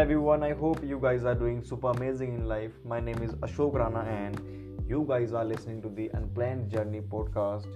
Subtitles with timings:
[0.00, 2.72] everyone, I hope you guys are doing super amazing in life.
[2.86, 4.40] My name is Ashok Rana and
[4.88, 7.66] you guys are listening to the Unplanned Journey podcast.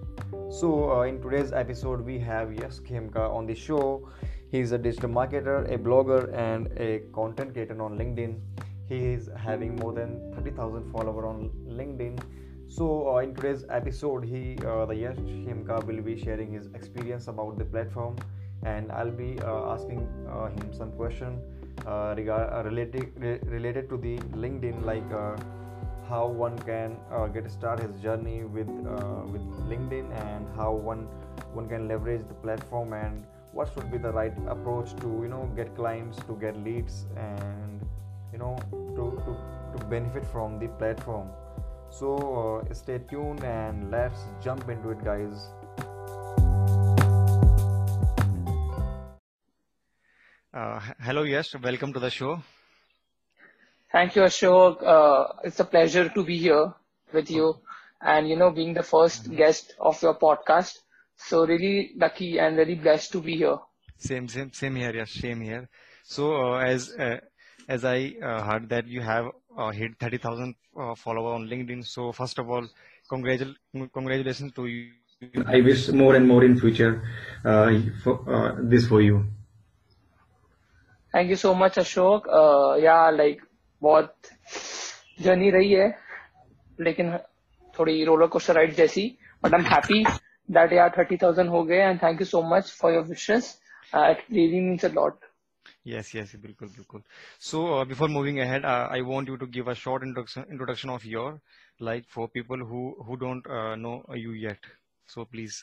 [0.51, 4.09] So, uh, in today's episode, we have Yes Khemka on the show.
[4.51, 8.41] He's a digital marketer, a blogger, and a content creator on LinkedIn.
[8.89, 12.19] He is having more than 30,000 followers on LinkedIn.
[12.69, 17.29] So, uh, in today's episode, he, uh, the Yash Khemka, will be sharing his experience
[17.29, 18.17] about the platform,
[18.63, 21.39] and I'll be uh, asking uh, him some question
[21.87, 25.37] uh, regard uh, related re- related to the LinkedIn, like uh,
[26.09, 31.07] how one can uh, get start his journey with uh, with LinkedIn and how one
[31.53, 35.49] one can leverage the platform and what should be the right approach to you know
[35.57, 37.81] get clients to get leads and
[38.33, 38.57] you know
[38.97, 39.37] to to,
[39.77, 41.29] to benefit from the platform.
[41.91, 45.51] So stay tuned and let's jump into it guys
[50.55, 52.41] Uh, hello, yes, welcome to the show.
[53.91, 54.85] Thank you, Ashok.
[54.85, 56.73] Uh, it's a pleasure to be here
[57.13, 57.57] with you
[58.01, 60.79] and, you know, being the 1st guest of your podcast.
[61.17, 63.57] So really lucky and very blessed to be here.
[63.99, 65.69] Same, same, same here, yes, same here.
[66.05, 67.19] So, uh, as uh,
[67.69, 69.27] as I uh, heard that you have
[69.59, 71.85] uh, hit 30,000 uh, followers on LinkedIn.
[71.85, 72.69] So, first of all,
[73.11, 73.57] congratul-
[73.93, 74.91] congratulations to you.
[75.47, 77.03] I wish more and more in future
[77.45, 77.73] uh,
[78.05, 79.27] for, uh, this for you.
[81.14, 82.28] Thank you so much, Ashok.
[82.42, 83.46] Uh, yeah, like
[83.82, 84.30] बहुत
[85.22, 85.88] journey रही है
[86.82, 87.18] लेकिन
[87.80, 89.08] थोड़ी roller coaster ride जैसी
[89.44, 90.04] but I am happy
[90.58, 93.58] that यार thirty thousand हो गए and thank you so much for your wishes
[93.96, 95.26] it really means a lot
[95.90, 97.04] Yes, yes, bilkul, bilkul.
[97.50, 100.92] So, uh, before moving ahead, uh, I want you to give a short introduction introduction
[100.96, 101.30] of your,
[101.90, 103.94] like, for people who who don't uh, know
[104.24, 104.68] you yet.
[105.14, 105.60] So, please.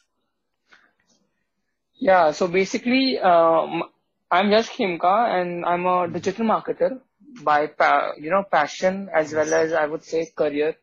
[2.08, 3.84] Yeah, so basically, um,
[4.30, 7.00] I'm Yash Khimka and I'm a digital marketer
[7.42, 10.76] by, pa- you know, passion as well as I would say career.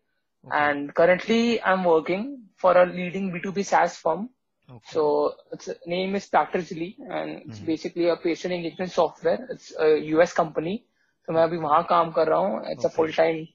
[0.46, 0.56] Okay.
[0.58, 4.30] And currently I'm working for a leading B2B SaaS firm.
[4.70, 4.80] Okay.
[4.92, 7.66] So its name is Practically and it's Mhm.
[7.66, 9.48] basically a patient engagement software.
[9.50, 10.86] It's a US company.
[11.26, 12.62] So मैं अभी वहाँ काम कर रहा हूँ.
[12.72, 12.96] It's a Okay.
[12.96, 13.48] full time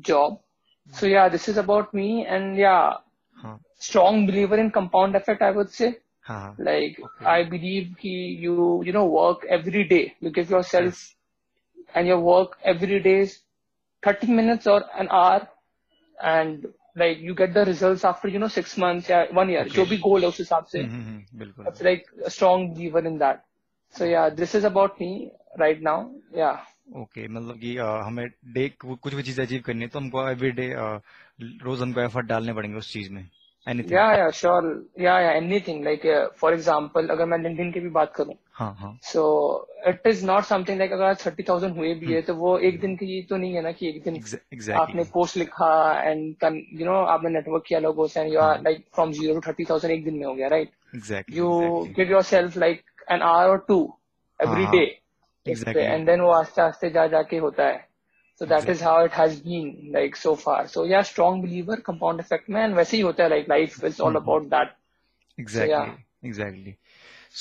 [0.00, 0.40] job.
[0.92, 2.98] So yeah, this is about me and yeah,
[3.42, 5.98] हाँ, strong believer in compound effect, I would say.
[6.29, 6.55] हाँ, हाँ.
[6.69, 7.25] Like Okay.
[7.35, 8.15] I believe ki
[8.47, 8.55] you
[8.89, 10.01] you know work every day.
[10.21, 11.05] You give yourself Yes.
[11.99, 13.37] and your work every day is
[14.03, 15.47] 30 minutes or an hour
[16.17, 19.85] and like you get the results after you know six months yeah one year जो
[19.85, 21.65] भी goal है उस हिसाब से हम्म, हम्म, हम्म, बिल्कुल.
[21.65, 23.41] that's like a strong believer in that
[23.93, 25.11] so yeah this is about me
[25.65, 25.97] right now
[26.41, 26.57] yeah
[26.97, 30.27] okay okay, मतलब कि अ, हमें डे कुछ भी चीज़ अचीव करनी है तो हमको
[30.29, 30.67] एवरी डे
[31.63, 33.23] रोज हमको एफर्ट डालने पड़ेंगे उस चीज़ में
[33.69, 34.67] anything yeah yeah sure.
[35.05, 35.81] Yeah yeah anything.
[35.87, 39.23] Like uh, for example अगर मैं LinkedIn की भी बात करूँ हाँ हाँ। so
[39.91, 42.95] it is not something like अगर थर्टी थाउज़ेंड हुए भी है तो वो एक दिन
[42.95, 44.15] की तो नहीं है ना कि एक दिन
[44.75, 45.71] आपने पोस्ट लिखा
[46.01, 46.35] एंड
[46.79, 48.61] यू नो आपने नेटवर्क किया लोगों से and you are.
[48.61, 51.51] Like from zero to thirty thousand एक दिन में हो गया right exactly you
[51.99, 53.81] give yourself like an hour और टू
[54.39, 54.75] every हाँ,
[55.77, 57.88] एंड देन वो आस्ते आस्ते जा जाके होता है।
[58.39, 62.21] So that is how it has been like so far so yeah strong believer compound
[62.23, 64.75] effect में and वैसे ही होता है like life is all hmm. about that
[65.37, 65.89] exactly yeah.
[66.23, 66.75] exactly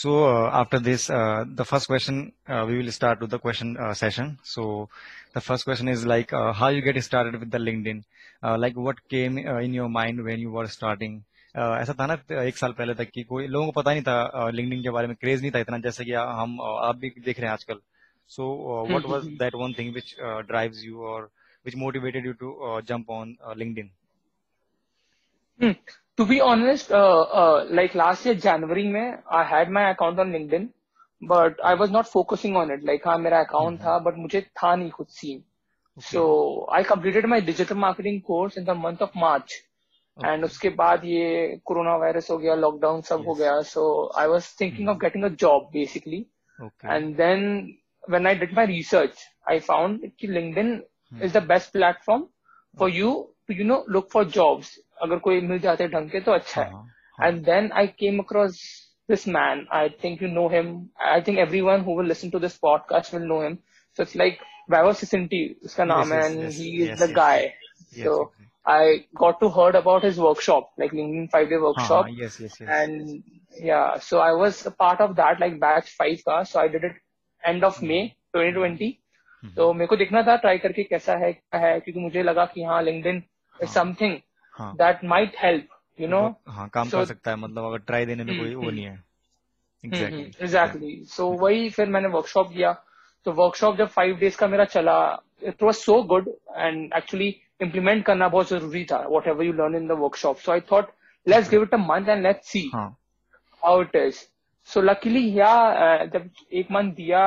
[0.00, 3.76] so uh, after this uh, the first question uh, we will start with the question
[3.76, 4.88] uh, session so
[5.34, 8.02] the first question is like uh, how you get started with the linkedin
[8.42, 11.16] uh, like what came uh, in your mind when you were starting
[11.54, 14.48] uh, ऐसा था ना एक साल पहले तक कि कोई लोगों को पता नहीं था
[14.54, 17.40] लिंक्डइन के बारे में क्रेज नहीं था इतना जैसे कि हम uh, आप भी देख
[17.40, 17.80] रहे हैं आजकल
[18.28, 18.44] so
[18.74, 21.30] uh, what was hmm, that one thing which uh, drives you or
[21.64, 23.90] which motivated you to uh, jump on uh, linkedin
[25.60, 25.72] Hmm.
[26.18, 30.32] To be honest, uh, uh, like last year January में I had my account on
[30.32, 30.68] LinkedIn,
[31.22, 32.84] but I was not focusing on it.
[32.84, 35.44] Like हाँ मेरा account था, but मुझे था नहीं खुद
[36.00, 39.52] So I completed my digital marketing course in the month of March.
[40.16, 43.84] okay And उसके बाद ये कोरोना वायरस हो गया लॉकडाउन सब हो yes गया so
[44.18, 45.02] I was thinking of Mhm.
[45.02, 46.18] Getting a job basically
[46.86, 47.44] and then
[48.09, 50.81] When I did my research I found कि LinkedIn
[51.13, 51.23] Hmm.
[51.25, 52.21] Is the best platform
[52.79, 53.09] for okay you
[53.47, 56.61] to you know look for jobs अगर कोई मिल जाते हैं ढंग के तो अच्छा
[56.61, 56.83] हाँ है हाँ
[57.19, 58.61] हाँ and then I came across
[59.11, 59.59] this man.
[59.79, 60.69] I think you know him.
[61.15, 63.57] I think everyone who will listen to this podcast will know him.
[63.97, 64.39] So it's like
[64.75, 67.37] Vaibhav Sisinti, uska yes naam hai, yes and yes he is yes the yes guy.
[68.01, 68.81] yes So okay I
[69.23, 72.11] got to heard about his workshop, like LinkedIn five day हाँ हाँ workshop.
[72.21, 73.23] yes yes yes And
[73.71, 76.41] yeah, so I was a part of that, like batch five का.
[76.53, 76.99] So I did it
[77.42, 78.00] end of May
[78.36, 78.92] 2020.
[79.42, 82.44] हम्म तो मेरे को देखना था try करके कैसा है क्या है क्योंकि मुझे लगा
[82.44, 83.22] कि हाँ LinkedIn
[83.60, 84.16] something
[84.76, 85.68] that might help
[85.98, 88.70] you know हाँ काम सो कर सकता है मतलब अगर ट्राई देने में कोई वो
[88.70, 89.02] नहीं है।
[89.84, 92.72] एग्जैक्टली एग्जैक्टली सो वही फिर मैंने वर्कशॉप किया।
[93.26, 94.98] तो वर्कशॉप जब फाइव डेज़ का मेरा चला
[95.42, 97.28] it was so good and actually
[97.62, 100.90] implement करना बहुत ज़रूरी था whatever you learn in the workshop so I thought
[101.26, 102.70] let's give it a month and let's see
[103.62, 104.22] how it is
[104.70, 106.20] So luckily, yeah, uh,
[106.52, 107.20] एक month Dia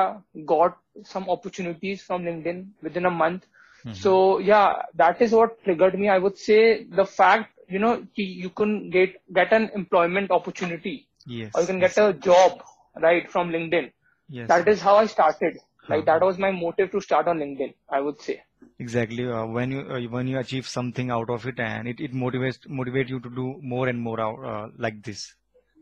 [0.46, 3.48] got some opportunities from LinkedIn within a month.
[3.86, 3.94] Mm-hmm.
[4.02, 6.10] So yeah, that is what triggered me.
[6.10, 11.52] I would say the fact you know you can get get an employment opportunity, yes,
[11.56, 12.62] or you can get a job
[13.08, 13.92] right from LinkedIn.
[14.30, 15.60] Yes, that is how I started.
[15.82, 15.96] Huh.
[15.96, 16.28] Like that uh-huh.
[16.28, 17.74] was my motive to start on LinkedIn.
[17.90, 18.40] I would say
[18.78, 22.14] exactly uh, when you uh, when you achieve something out of it and it, it
[22.14, 25.34] motivates motivate you to do more and more out, uh, like this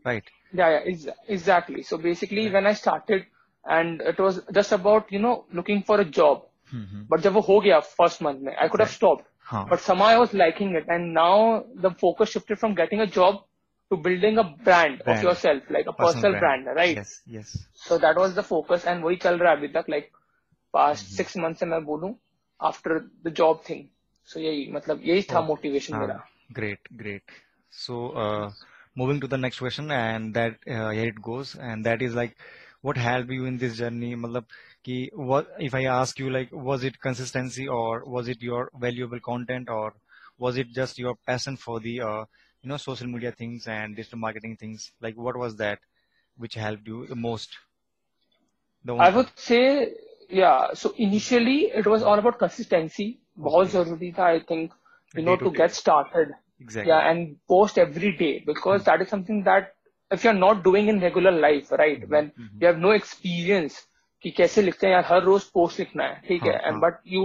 [0.06, 1.82] right Yeah, yeah, ex- exactly.
[1.82, 2.52] So basically, yeah.
[2.52, 3.26] when I started,
[3.64, 6.46] and it was just about you know looking for a job.
[6.74, 7.02] Mm-hmm.
[7.08, 8.86] But जब वो हो गया first month में, I could right.
[8.86, 9.26] have stopped.
[9.52, 9.64] Huh.
[9.70, 13.40] But somehow I was liking it, and now the focus shifted from getting a job
[13.92, 15.18] to building a brand, Brand.
[15.18, 16.64] of yourself, like a Personal personal, brand.
[16.64, 16.76] brand.
[16.76, 16.96] right?
[16.96, 17.20] Yes.
[17.26, 17.56] Yes.
[17.74, 20.10] So that was the focus, and वही चल रहा है अभी तक, like
[20.78, 21.16] past Mhm.
[21.20, 22.14] six months से मैं बोलूँ
[22.70, 23.88] after the job thing.
[24.32, 25.46] So यही मतलब यही था Oh.
[25.50, 26.20] motivation Ah, मेरा.
[26.52, 27.22] great, great.
[27.70, 27.94] So,
[28.24, 28.50] uh,
[28.96, 32.36] moving to the next question and that uh, here it goes and that is like
[32.82, 34.14] what helped you in this journey?
[34.16, 34.46] Matlab
[34.84, 39.20] ki what if i ask you like was it consistency or was it your valuable
[39.20, 39.94] content or
[40.38, 42.24] was it just your passion for the uh,
[42.62, 44.92] you know social media things and digital marketing things?
[45.00, 45.80] Like what was that
[46.36, 47.58] which helped you the most?
[48.84, 49.60] The i would say
[50.40, 53.06] yeah so initially it was all about consistency.
[53.40, 53.44] Okay.
[53.46, 54.72] bahut zaruri i think
[55.18, 56.34] you know to get started.
[56.60, 56.90] Exactly.
[56.90, 58.90] Yeah, and post every day because mm-hmm.
[58.90, 59.74] that is something that
[60.10, 62.00] if you're not doing in regular life, right?
[62.00, 62.12] Mm-hmm.
[62.12, 63.86] When you have no experience
[64.24, 66.80] कि कैसे लिखते हैं यार हर रोज post लिखना है ठीक है हाँ, and.
[66.80, 67.22] But you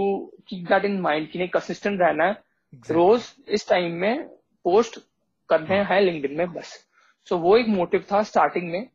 [0.48, 2.94] keep that in mind कि नहीं कंसिस्टेंट रहना है Exactly.
[2.96, 4.24] रोज इस टाइम में
[4.64, 4.98] पोस्ट
[5.50, 6.72] करने हाँ। हैं लिंक्डइन में बस
[7.28, 8.88] सो वो एक मोटिव था स्टार्टिंग में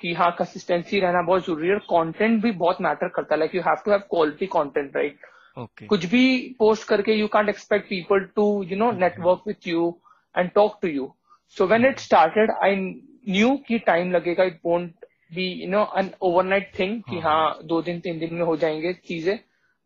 [0.00, 3.54] कि हाँ कंसिस्टेंसी रहना बहुत ज़रूरी है और कंटेंट भी बहुत मैटर करता है like
[3.54, 5.18] you have to have quality content right
[5.56, 5.86] Okay.
[5.86, 6.22] कुछ भी
[6.58, 9.88] पोस्ट करके you can't expect people to you know network with you
[10.34, 11.12] and talk to you
[11.56, 15.04] so when it started I knew कि time लगेगा it won't
[15.34, 18.56] be you know an overnight thing कि हाँ, हाँ दो दिन तीन दिन में हो
[18.56, 19.38] जाएँगे चीज़ें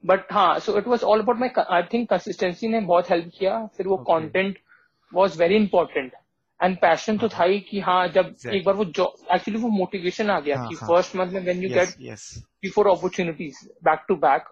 [0.05, 3.65] बट हाँ so it was all about my I think consistency ने बहुत हेल्प किया
[3.77, 4.59] फिर वो content
[5.13, 6.13] was very important
[6.61, 8.55] and passion तो था ही कि हाँ जब Exactly.
[8.55, 10.89] एक बार वो जॉब एक्चुअली वो मोटिवेशन आ गया हाँ, कि हाँ.
[10.89, 11.95] फ़र्स्ट मंथ में when you get.
[12.63, 14.49] Before opportunities back to back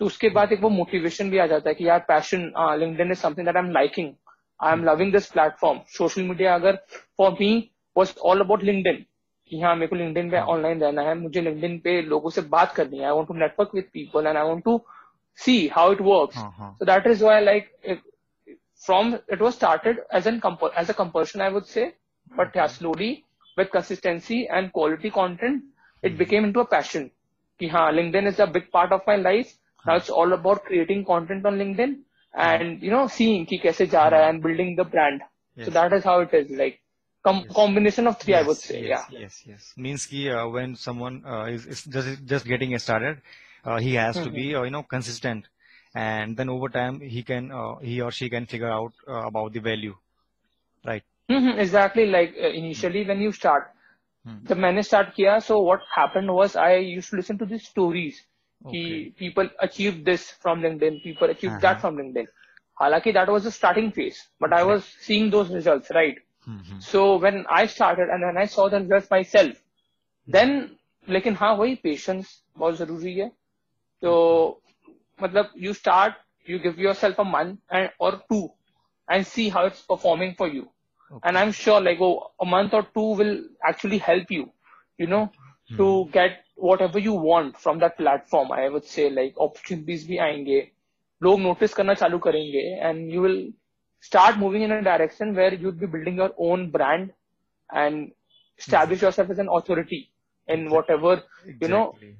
[0.00, 3.18] तो उसके बाद एक वो मोटिवेशन भी आ जाता है कि यार passion LinkedIn is
[3.18, 4.12] something that I am liking
[4.60, 6.76] I am loving this platform social media अगर
[7.18, 7.52] for me
[7.96, 9.04] was all about LinkedIn
[9.50, 10.46] कि हाँ मेरे को लिंक्डइन पे हाँ.
[10.46, 13.74] ऑनलाइन रहना है मुझे लिंक्डइन पे लोगों से बात करनी है I want to network
[13.74, 14.80] with people and I want to
[15.38, 16.76] see how it works हाँ, हाँ.
[16.82, 18.00] Is it,
[18.86, 21.94] from it was started as an comp- as a compulsion i would say.
[22.30, 23.24] But yeah slowly
[23.56, 25.62] with consistency and quality content
[26.02, 27.10] it became into a passion.
[27.60, 29.52] कि हाँ linkedin is a big part of my life.
[29.86, 31.96] Now it's all about creating content on LinkedIn
[32.34, 35.22] and you know seeing ki kaise ja raha hai and building the brand.
[35.56, 35.66] Yes.
[35.66, 36.80] So that is how it is like.
[37.26, 37.54] Com- yes.
[37.56, 38.80] combination of three, yes, I would say.
[38.86, 39.18] Yes, yeah.
[39.20, 39.72] Yes, yes.
[39.78, 43.22] Means ki, uh, when someone uh, is, is, just just getting started,
[43.64, 44.26] uh, he has mm-hmm.
[44.26, 44.58] to be mm-hmm.
[44.58, 45.46] Uh, you know consistent,
[45.94, 49.54] and then over time he can uh, he or she can figure out uh, about
[49.54, 49.94] the value,
[50.84, 51.02] right?
[51.30, 51.58] Mm-hmm.
[51.58, 52.04] Exactly.
[52.04, 53.08] Like initially mm-hmm.
[53.08, 53.72] when you start,
[54.26, 55.40] the hmm the start here.
[55.40, 58.22] So what happened was I used to listen to these stories
[58.53, 59.19] stories कि Okay.
[59.19, 61.61] People achieve this from LinkedIn people achieve Uh-huh.
[61.61, 62.27] That from LinkedIn
[62.81, 66.79] हालांकि that was the starting phase but I was seeing those results right Mhm.
[66.81, 69.61] So when I started and when I saw the results myself
[70.27, 70.51] then
[71.07, 73.27] लेकिन हाँ वही patience बहुत जरूरी है
[74.01, 74.61] तो
[75.21, 76.15] मतलब you start
[76.49, 78.41] you give yourself a month and और two
[79.07, 80.67] and see how it's performing for you
[81.11, 81.27] Okay.
[81.27, 83.31] and i'm sure like oh, a month or two will
[83.69, 84.43] actually help you
[85.03, 85.07] you
[85.63, 90.17] know to get whatever you want from that platform i would say like opportunities भी
[90.27, 90.59] आएंगे
[91.21, 93.39] लोग notice करना चालू करेंगे and you will
[94.09, 97.11] start moving in a direction where you'd be building your own brand
[97.83, 98.11] and
[98.63, 100.01] establish yourself as an authority
[100.47, 101.15] in whatever
[101.61, 102.15] you know Exactly.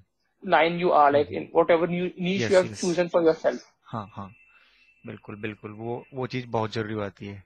[0.55, 2.81] line you are like in whatever new niche Yes, you have yes.
[2.81, 4.29] chosen for yourself हाँ हाँ
[5.07, 7.43] बिल्कुल बिल्कुल वो वो चीज बहुत जरूरी होती है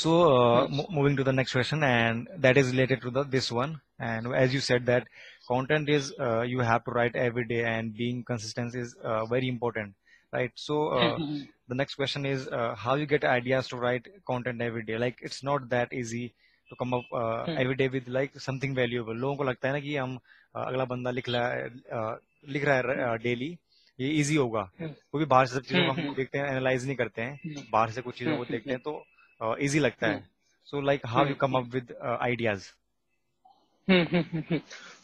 [0.00, 0.70] so uh, Yes.
[0.78, 3.70] mo- moving to the next question and that is related to the this one
[4.08, 5.06] and as you said that
[5.53, 9.47] content is uh, you have to write every day and being consistent is uh, very
[9.47, 9.93] important
[10.33, 11.19] right so uh,
[11.67, 15.17] the next question is uh, how you get ideas to write content every day like
[15.21, 16.25] it's not that easy
[16.69, 17.57] to come up uh, Hmm.
[17.57, 20.85] every day with like something valuable लोगों को लगता है ना कि हम uh, अगला
[20.93, 22.15] बंदा लिख रहा है uh,
[22.49, 23.57] लिख रहा है डेली
[23.99, 24.93] ये इजी होगा Hmm.
[25.11, 26.15] कोई भी बाहर से सब चीज़ों को Hmm, हम hmm.
[26.17, 27.63] देखते हैं एनालाइज नहीं करते हैं Hmm.
[27.71, 30.23] बाहर से कुछ चीज़ों को Hmm, देखते हैं तो इजी लगता है
[30.71, 31.41] so like how you Hmm.
[31.41, 32.69] Come up with ideas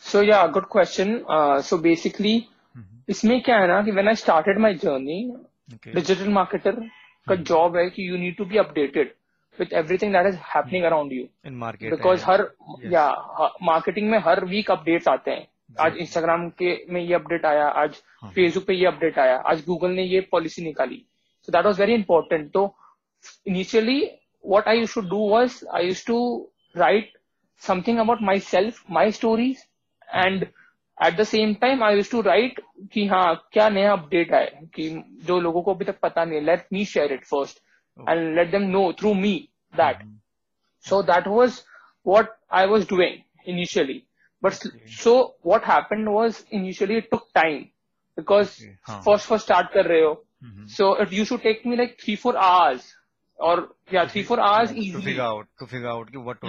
[0.02, 1.24] So yeah, good question.
[1.28, 2.36] Uh, so basically,
[3.10, 5.20] इसमें क्या है ना कि when I started my journey
[5.94, 6.80] digital marketer
[7.28, 9.14] का जॉब है कि you need to be updated
[9.60, 11.90] with everything that is happening around you In market.
[11.92, 12.48] Because हर
[12.94, 13.08] या
[13.64, 15.48] marketing में हर वीक अपडेट्स आते हैं।
[15.86, 18.32] आज इंस्टाग्राम के में ये अपडेट आया आज हाँ.
[18.32, 21.04] फेसबुक पे ये अपडेट आया आज गूगल ने ये पॉलिसी निकाली।
[21.48, 22.74] So that was very important तो
[23.48, 24.00] initially
[24.44, 26.20] what I used to do was I used to
[26.76, 27.17] write
[27.63, 29.65] Something about myself my stories
[30.15, 30.43] and
[31.07, 32.61] at the same time I use to write
[32.93, 34.89] कि हाँ क्या नया update है कि
[35.27, 37.63] जो लोगों को अभी तक पता नहीं let me share it first
[38.09, 39.37] and let them know through me
[39.77, 40.19] that Mhm.
[40.85, 41.57] So that was
[42.11, 43.19] what I was doing
[43.53, 43.95] initially.
[44.43, 44.89] But s- Okay.
[45.03, 45.13] so
[45.51, 47.61] what happened was initially it took time
[48.19, 48.97] because Okay, हाँ.
[49.05, 50.11] first first start कर रहे हो.
[50.47, 50.67] Mhm.
[50.77, 52.89] So it used to take me like three four hours
[53.39, 53.55] or
[53.97, 55.05] yeah three four hours to easily.
[55.11, 56.43] figure out to figure out कि what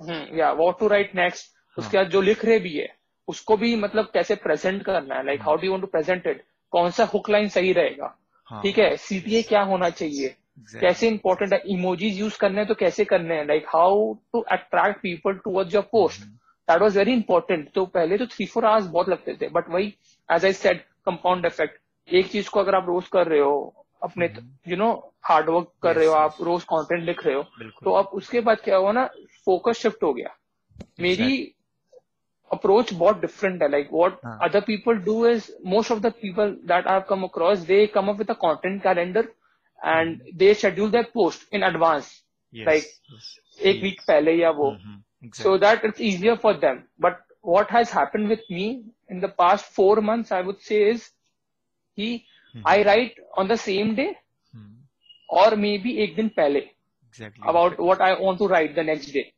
[0.00, 1.54] Hmm, yeah, what to write next.
[1.76, 2.88] उसके बाद जो लिख रहे भी है
[3.28, 6.90] उसको भी मतलब कैसे प्रेजेंट करना है like how do want to present it कौन
[6.90, 8.14] सा हुक लाइन सही रहेगा?
[8.48, 8.62] हाँ.
[8.62, 10.28] ठीक है सीटीए क्या होना चाहिए?
[10.28, 10.80] Exactly.
[10.80, 11.62] कैसे इंपॉर्टेंट है?
[11.66, 13.46] इमोजीज यूज़ करने हैं तो कैसे करने हैं?
[13.46, 16.22] Like how to attract people towards your post
[16.68, 19.94] that was very important तो पहले तो थ्री फोर आवर्स बहुत लगते थे बट वही
[20.28, 24.26] as I said compound effect एक चीज़ को अगर आप रोज कर रहे हो अपने
[24.68, 27.42] यू नो हार्ड वर्क कर रहे हो Yes, आप रोज कंटेंट लिख रहे हो
[27.84, 29.04] तो अब उसके बाद क्या हुआ ना
[29.44, 30.36] फोकस शिफ्ट हो गया।
[31.00, 31.54] मेरी
[32.52, 34.38] अप्रोच बहुत डिफरेंट है लाइक व्हाट हाँ.
[34.42, 38.08] Other people do is most of the people that I have come across they come
[38.08, 39.28] up with a content calendar
[39.84, 42.10] and they schedule that post in advance
[42.54, 42.84] like
[43.60, 44.76] एक week पहले या वो।
[45.24, 45.84] So Exactly.
[45.84, 48.64] It's easier for them but what but what has happened with me
[49.12, 50.80] in the past four months i would say
[52.66, 54.14] I write on the same day
[55.30, 56.60] और maybe एक दिन पहले
[57.18, 59.30] about what I want to write the next day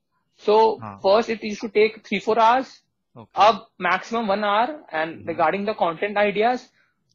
[0.43, 2.83] so first it is to take three four hours
[3.17, 6.69] अब maximum one hour and regarding the content ideas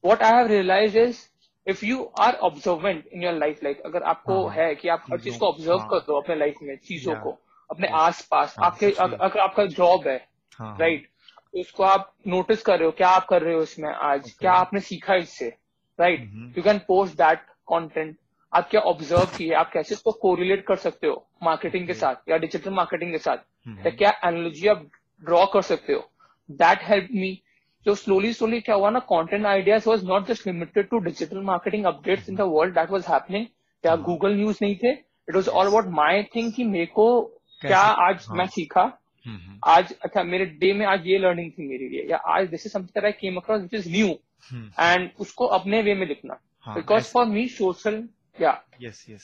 [0.04, 1.26] what I have realise is
[1.68, 4.66] if you are observant in your life like अगर आपको हाँ, हाँ.
[4.66, 5.88] है कि आप हर चीज़ को observe हाँ.
[5.90, 7.38] कर दो अपने लाइफ में चीज़ों को
[7.70, 10.18] अपने आस पास आपके अगर आपका जॉब है
[10.62, 11.08] राइट
[11.54, 14.32] तो उसको आप नोटिस कर रहे हो क्या आप कर रहे हो इसमें आज?
[14.40, 15.56] क्या आपने सीखा इससे?
[16.00, 16.30] Right.
[16.58, 18.16] You can post that content
[18.54, 19.54] आप क्या ऑब्ज़र्व किए?
[19.54, 23.38] आप कैसे इसको कोरिलेट कर सकते हो मार्केटिंग के साथ या डिजिटल मार्केटिंग के साथ.
[23.86, 24.86] या क्या एनोलॉजी आप
[25.22, 26.10] ड्रॉ कर सकते हो?
[26.50, 27.42] दैट हेल्प मी
[27.86, 31.86] तो स्लोली स्लोली क्या हुआ ना content ideas was not just limited to digital marketing
[31.86, 33.46] updates in the world that was happening
[33.84, 34.02] या हाँ.
[34.04, 34.92] गूगल न्यूज़ नहीं थे?
[34.92, 37.22] It was all about my thing कि मेरे को
[37.62, 38.38] क्या आज हाँ.
[38.38, 38.86] मैं सीखा?
[39.26, 39.60] Mhm.
[39.64, 42.08] आज अच्छा मेरे डे में आज ये लर्निंग थी मेरे लिए.
[42.10, 44.08] या आज this is something I came across which is new.
[44.35, 48.03] And उसको अपने वे में लिखना हाँ, बिकॉज ऐसे- for me social
[48.41, 48.53] yeah
[48.83, 49.23] Yes, yes.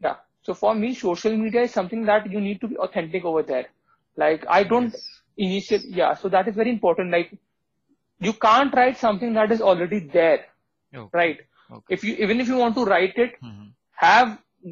[0.00, 0.12] Yeah
[0.46, 3.68] so for me social media is something that you need to be authentic over there
[4.18, 5.10] like I don't Yes.
[5.44, 7.30] initial yeah so that is very important like
[8.20, 10.36] you can't write something that is already there
[10.92, 11.18] Okay.
[11.20, 11.40] right
[11.76, 11.96] Okay.
[11.96, 13.64] if you even if you want to write it Mhm.
[14.02, 14.30] have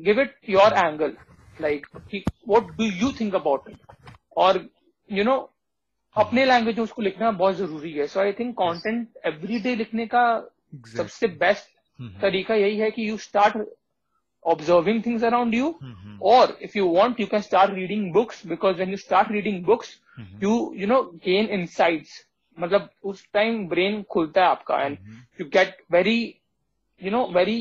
[0.08, 1.16] give it your angle
[1.66, 3.96] like कि- what do you think about it
[4.36, 4.60] और
[5.08, 5.36] you know
[6.17, 9.75] हम्म। अपने language में उसको लिखना बहुत ज़रूरी है। So I think content every day
[9.75, 10.97] लिखने का exactly.
[10.97, 12.13] सबसे बेस्ट हम्म, mm-hmm.
[12.13, 13.57] हम्म। तरीका यही है कि you start
[14.45, 15.67] observing things around you
[16.23, 19.99] और if you want you can start reading books because when you start reading books
[20.43, 21.67] you you know gain in
[22.57, 24.97] मतलब उस टाइम ब्रेन खुलता है आपका and
[25.39, 26.19] you get very
[27.01, 27.59] you know very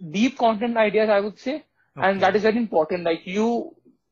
[0.00, 1.52] deep content ideas I would say
[1.96, 3.48] and that is very important like you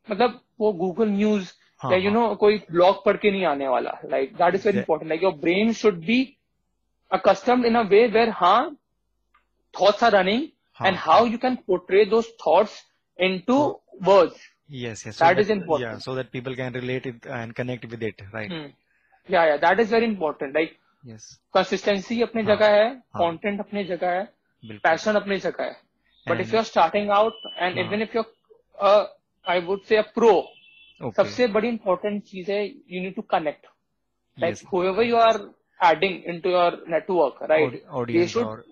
[0.09, 1.53] मतलब वो Google news.
[1.83, 2.21] हाँ, या you हाँ.
[2.21, 5.33] नो कोई ब्लॉग पढ़ के नहीं आने वाला like that is very important like your
[5.47, 6.25] brain should be
[7.11, 8.77] accustomed in a way where हाँ
[9.75, 10.41] thoughts are running
[10.79, 10.89] हाँ.
[10.89, 12.73] and how you can portray those thoughts
[13.19, 13.59] into
[14.09, 15.19] words Yes, yes.
[15.19, 15.91] That so that is important.
[15.93, 18.51] Yeah, so that people can relate it and connect with it, right?
[18.51, 18.67] hmm.
[19.29, 21.25] yeah yeah that is very important like Yes.
[21.55, 23.21] consistency अपने हाँ, जगह है हाँ.
[23.21, 25.77] content अपने जगह है passion अपने जगह है
[26.27, 27.85] but and, if you're starting out and हाँ.
[27.85, 28.27] even if you're
[28.81, 29.05] uh,
[29.47, 30.33] I would say a pro
[31.01, 33.67] सबसे बड़ी इंपॉर्टेंट चीज़ है you need to connect
[34.39, 35.41] like whoever you are
[35.81, 38.63] adding in to your network right they should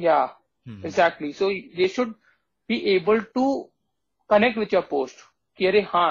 [0.00, 0.22] yeah
[0.66, 2.14] exactly so they should
[2.68, 3.50] be able to
[4.30, 5.24] connect with your post
[5.58, 6.10] कि अरे हाँ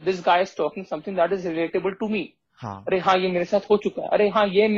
[0.00, 2.32] this guy is talking something that is relatable to me
[2.64, 4.08] अरे हाँ ये मेरे साथ हो चुका है.
[4.08, 4.68] अरे हाँ ये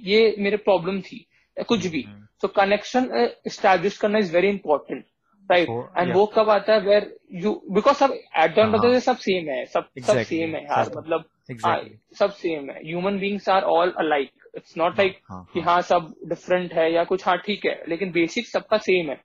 [0.00, 1.26] ये मेरे प्रॉब्लम थी.
[1.56, 2.04] कुछ भी.
[2.40, 3.08] सो कनेक्शन
[3.48, 5.04] स्टैब्लिश करना is very important
[5.50, 6.80] right and वो कब आता है?
[6.80, 11.24] वेर यू बिकॉज़ सब एट द एंड सब सेम है। सब सेम है। हाँ, मतलब
[11.64, 11.80] हाँ,
[12.18, 16.14] सब सेम है। Human beings are all alike it's not like कि हाँ।, हाँ सब
[16.28, 19.20] डिफरेंट है या कुछ। हाँ ठीक है। लेकिन बेसिक सबका सेम है।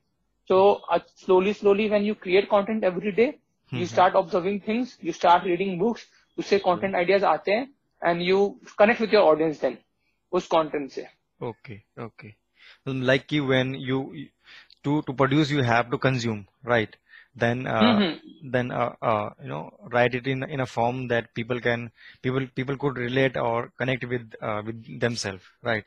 [0.50, 0.88] तो
[1.18, 3.34] slowly slowly when you create content every day
[3.72, 7.68] you start observing things you start reading books उससे कॉन्टेंट आइडियाज़ आते हैं
[8.02, 8.48] and you
[8.80, 9.78] connect with your audience then
[10.32, 11.06] उस कॉन्टेंट से।
[11.40, 11.76] Okay
[12.06, 12.34] okay
[12.88, 14.02] like you when you
[14.84, 16.96] to to produce you have to consume right
[17.36, 18.52] then uh, mm-hmm.
[18.52, 22.46] then uh, uh, you know write it in in a form that people can people
[22.56, 25.86] people could relate or connect with uh, with themselves right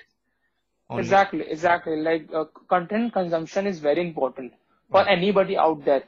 [0.89, 1.03] Only.
[1.03, 4.53] exactly exactly like uh, content consumption is very important
[4.91, 5.13] for okay.
[5.13, 6.05] anybody out there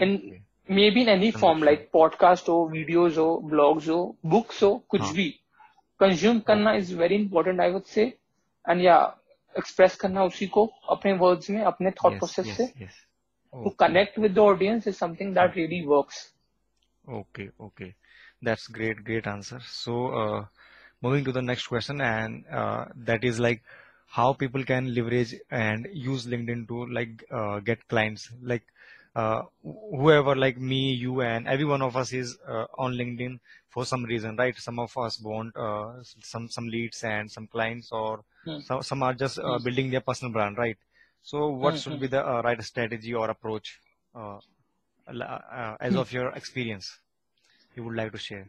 [0.00, 0.42] and okay.
[0.68, 5.12] maybe in any form like podcast or videos or blogs or books or kuch huh.
[5.20, 5.28] bhi
[5.98, 8.06] consume karna is very important i would say
[8.66, 9.06] and yeah
[9.57, 10.65] express करना उसी को
[10.95, 12.93] अपने words में, अपने thought Yes, process yes, से yes.
[13.63, 13.79] to Okay.
[13.83, 16.33] connect with the audience is something that really works.
[17.07, 17.95] Okay, okay.
[18.41, 19.59] That's great, great answer.
[19.65, 20.45] So, uh,
[21.01, 23.63] moving to the next question, and uh, that is like
[24.07, 28.29] how people can leverage and use LinkedIn to like uh, get clients.
[28.41, 28.63] Like
[29.15, 33.39] uh, wh- whoever, like me, you, and every one of us is uh, on LinkedIn
[33.69, 34.57] for some reason, right?
[34.57, 38.60] Some of us want uh, some some leads and some clients, or Hmm.
[38.60, 39.60] some some are just uh, Hmm.
[39.60, 40.76] building their personal brand, right?
[41.22, 42.00] So, what Hmm, should hmm.
[42.00, 43.80] be the uh, right strategy or approach
[44.14, 44.38] uh,
[45.08, 46.02] uh, as Hmm.
[46.04, 46.98] of your experience?
[47.76, 48.48] you would like to share?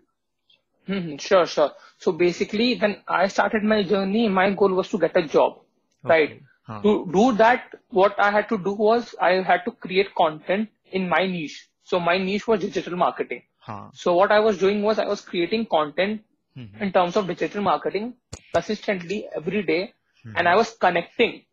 [0.88, 1.72] Hmm, Sure, sure.
[1.98, 5.60] So basically, when I started my journey, my goal was to get a job,
[6.08, 6.34] right?
[6.63, 6.84] Huh.
[6.84, 11.08] To do that, what I had to do was I had to create content in
[11.10, 11.70] my niche.
[11.84, 13.44] So my niche was digital marketing.
[13.60, 13.91] Huh.
[13.91, 16.22] So what I was doing was I was creating content
[16.57, 16.83] Mhm.
[16.83, 18.14] in terms of digital marketing
[18.52, 19.93] consistently every day,
[20.25, 20.35] Mhm.
[20.37, 21.45] and I was connecting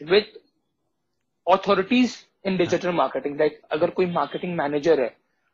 [0.00, 0.26] with
[1.46, 3.36] authorities in digital marketing.
[3.38, 5.10] Like अगर कोई marketing manager है,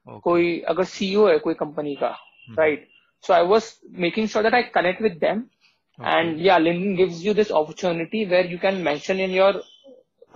[0.06, 0.20] Okay.
[0.24, 2.14] कोई अगर CEO है कोई company का
[2.58, 2.82] right
[3.26, 3.66] so i was
[4.04, 5.40] making sure that i connect with them
[5.98, 6.08] Okay.
[6.12, 9.52] and yeah linkedin gives you this opportunity where you can mention in your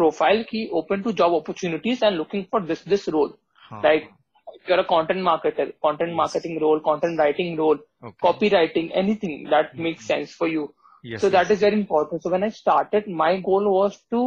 [0.01, 3.31] profile key open to job opportunities and looking for this this role
[3.69, 3.81] Huh.
[3.83, 4.24] like if
[4.69, 6.17] you're a content marketer content Yes.
[6.23, 8.17] marketing role content writing role Okay.
[8.27, 9.83] copywriting anything that Mhm.
[9.87, 10.65] makes sense for you
[11.03, 11.21] Yes.
[11.23, 11.51] so that yes.
[11.57, 14.23] is very important so when i started my goal was to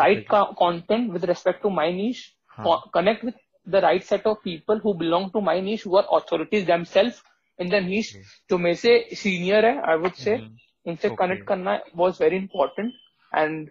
[0.00, 0.26] write Okay.
[0.34, 2.64] co- content with respect to my niche Huh.
[2.66, 3.34] co- connect with
[3.66, 7.22] the right set of people who belong to my niche who are authorities themselves
[7.58, 8.24] in the niche Okay.
[8.50, 10.56] जो मेरे से senior है I would say Mhm.
[10.92, 11.16] उनसे Okay.
[11.22, 12.92] connect करना was very important
[13.42, 13.70] and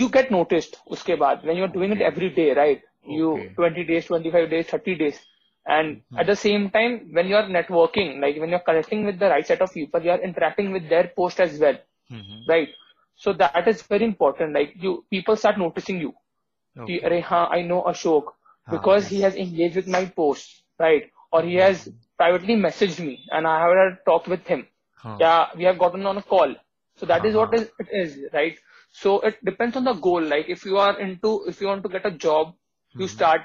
[0.00, 2.10] you get noticed उसके बाद when you're doing it Okay.
[2.12, 5.19] every day right you 20 days 25 days 30 days.
[5.65, 6.19] And mm-hmm.
[6.19, 9.61] at the same time when you're networking like when you're connecting with the right set
[9.61, 11.77] of people you're interacting with their post as well.
[12.11, 12.49] Mm-hmm.
[12.49, 12.69] right?
[13.15, 14.53] So that is very important.
[14.53, 16.13] Like you people start noticing you.
[16.79, 16.99] Okay.
[16.99, 18.25] He, i know ashok.
[18.67, 19.09] Ah, because ah, yes.
[19.09, 21.11] he has engaged with my post right?
[21.31, 21.97] Or he has mm-hmm.
[22.17, 24.67] privately messaged me and i have a talk with him.
[24.95, 25.17] Huh.
[25.19, 26.55] yeah we have gotten on a call.
[26.97, 27.49] So that uh-huh.
[27.53, 28.57] is it is, right?
[28.91, 30.21] So it depends on the goal.
[30.21, 32.55] Like if you are into if you want to get a job
[32.98, 33.14] you Mhm.
[33.16, 33.42] start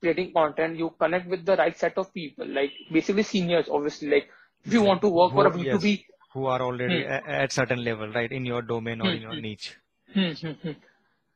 [0.00, 4.28] creating content you connect with the right set of people like basically seniors obviously like
[4.64, 5.98] if you want to work for a Who- b2b yes,
[6.34, 7.10] who are already Hmm.
[7.16, 9.40] a- at certain level, right, in your domain or Hmm, in your hmm.
[9.40, 9.76] niche.
[10.14, 10.72] Hmm, hmm, hmm.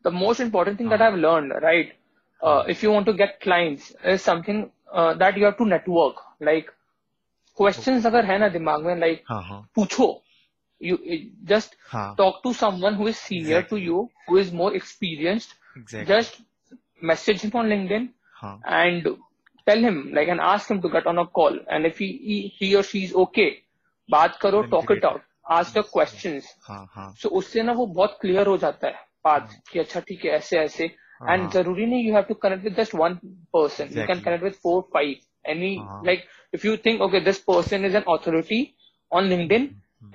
[0.03, 1.13] the most important thing that Uh-huh.
[1.13, 1.93] I've learned, right?
[2.43, 2.71] Uh, Hmm.
[2.75, 6.17] if you want to get clients, is something uh, that you have to network.
[6.51, 6.71] Like
[7.63, 10.09] questions अगर है ना दिमाग में like हाँ हाँ पूछो.
[10.91, 11.19] You you
[11.55, 13.81] just हाँ talk to someone who is senior Exactly.
[13.81, 15.55] to you, who is more experienced.
[15.77, 16.15] exactly.
[16.15, 16.41] Just
[17.02, 18.08] message him on LinkedIn
[18.42, 19.08] हाँ and
[19.68, 21.58] tell him like and ask him to get on a call.
[21.68, 23.50] And if he he, he or she is okay,
[24.10, 24.64] बात करो,
[25.04, 26.46] out, ask the questions.
[26.68, 28.94] हाँ हाँ सो उससे ना वो बहुत clear हो जाता है
[29.26, 32.64] बात कि अच्छा ठीक है ऐसे ऐसे एंड हाँ। ज़रूरी नहीं you have to connect
[32.64, 33.16] with just one
[33.54, 34.20] person you can.
[34.20, 38.04] Connect with four five any हाँ। Like if you think okay this person is an
[38.16, 38.62] authority
[39.12, 39.70] on LinkedIn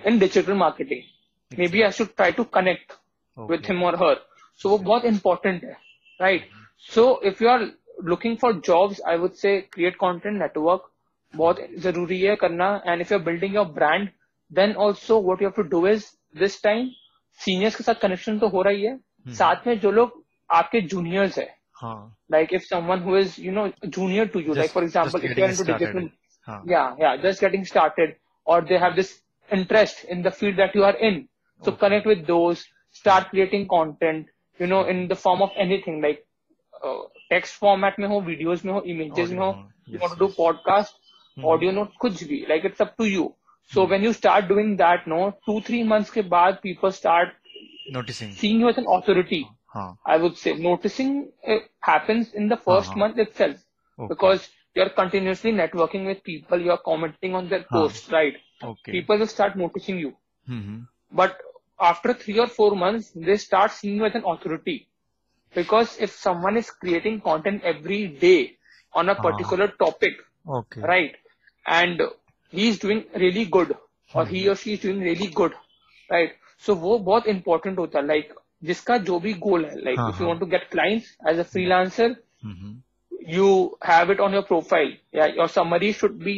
[0.06, 2.92] in digital marketing maybe I should try to connect
[3.36, 3.58] Okay.
[3.66, 4.16] him or her.
[4.60, 5.76] So वो बहुत important है,
[6.20, 6.42] right?
[6.79, 7.71] So if you are
[8.03, 10.79] looking for jobs, I would say create content network
[11.35, 12.83] बहुत जरूरी है करना.
[12.85, 14.09] And if you're building your brand,
[14.57, 16.89] then also what you have to do is this time
[17.45, 18.91] seniors के साथ connection तो हो रही है.
[18.91, 23.51] हम्म। साथ में जो लोग आपके juniors है, हाँ like if someone who is you
[23.51, 25.79] know junior to you, Just- like for example, just if you're getting into started.
[25.79, 26.09] digital,
[26.47, 30.75] हाँ yeah, yeah, just getting started, or they have this interest in the field that
[30.75, 31.27] you are in.
[31.63, 31.79] So Okay.
[31.79, 34.27] connect with those, start creating content,
[34.59, 34.85] you know,
[36.82, 39.52] text format में हो videos में हो images में हो
[39.88, 43.32] you want do podcast audio note कुछ भी like it's up to you
[43.72, 47.32] so when you start doing that no two three months के बाद people start
[47.92, 49.44] noticing seeing you as an authority
[49.76, 51.22] I would say noticing
[51.88, 53.64] happens in the first month itself
[53.98, 59.24] because you are continuously networking with people you are commenting on their post right people
[59.26, 60.12] start noticing you
[61.20, 61.42] but
[61.82, 64.80] after three और four month they start seeing you as an authority
[65.53, 68.57] Because if someone is creating content every day
[68.93, 69.21] on a Ah.
[69.27, 70.17] particular topic,
[70.59, 71.15] okay right,
[71.65, 72.01] and
[72.51, 73.75] he is doing really good,
[74.13, 75.53] or he or she is doing really good
[76.11, 78.33] right so वो बहुत important होता है like
[78.69, 81.39] जिसका जो भी गोल है like हाँ, if you हाँ। Want to get clients as
[81.39, 82.73] a freelancer Mhm.
[83.35, 83.45] you
[83.89, 84.89] have it on your profile.
[85.19, 86.33] Yeah, your summary should be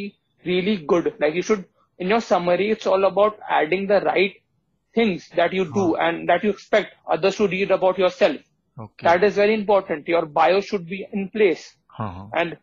[0.46, 1.08] really good.
[1.24, 1.64] Like you should,
[2.00, 4.38] in your summary, it's all about adding the right
[4.96, 8.38] things that you do and that you expect others to read about yourself.
[8.79, 9.05] Okay.
[9.07, 10.09] That is very important.
[10.09, 12.27] Your bio should be in place Uh-huh.
[12.35, 12.57] and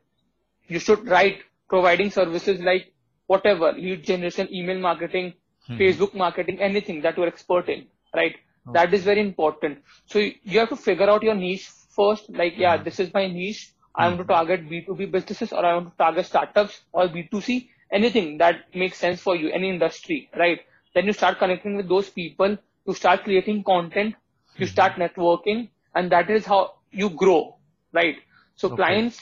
[0.67, 2.91] you should write providing services like
[3.27, 5.33] whatever lead generation, email marketing,
[5.69, 5.77] Mhm.
[5.79, 8.35] Facebook marketing, anything that you're expert in, right?
[8.73, 9.79] That is very important.
[10.05, 11.67] So you you have to figure out your niche
[11.97, 12.29] first.
[12.41, 13.61] Like, yeah, this is my niche.
[13.95, 17.57] I want to target B2B businesses or I want to target startups or B2C,
[17.99, 20.61] anything that makes sense for you, any industry, right?
[20.93, 22.57] Then you start connecting with those people.
[22.87, 24.15] You start creating content.
[24.57, 26.60] You start networking and that is how
[26.92, 27.56] you grow,
[27.92, 28.16] right?
[28.56, 28.76] So Okay.
[28.82, 29.20] clients,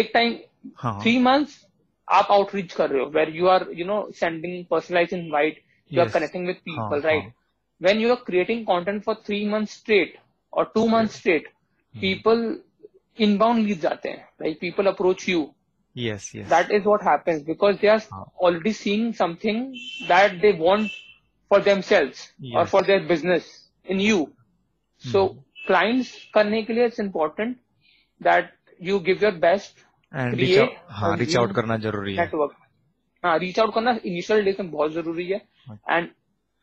[0.00, 0.38] एक time
[0.82, 1.60] हाँ three months
[2.18, 6.06] आप outreach कर रहे हो where you are you know sending personalize invite you are
[6.06, 6.14] Yes.
[6.14, 7.32] Connecting with people हाँ, right
[7.86, 10.10] when you are creating content for three months straight
[10.52, 11.46] or two months straight,
[12.02, 12.42] people
[13.26, 14.28] inbound leads आते हैं.
[14.42, 15.40] Like people approach you.
[16.02, 18.26] yes yes That is what happens because they are हाँ.
[18.48, 19.58] already seeing something
[20.12, 20.94] that they want
[21.50, 22.70] for themselves or Yes.
[22.74, 23.50] for their business
[23.94, 24.20] in you.
[25.03, 25.21] So
[25.69, 27.57] clients करने के लिए it's important
[28.21, 29.19] that you give
[30.13, 32.55] हाँ reach out consume करना ज़रूरी है। Network
[33.23, 35.41] हाँ reach out करना इनिशियल डेज़ में बहुत ज़रूरी है।
[35.89, 36.07] एंड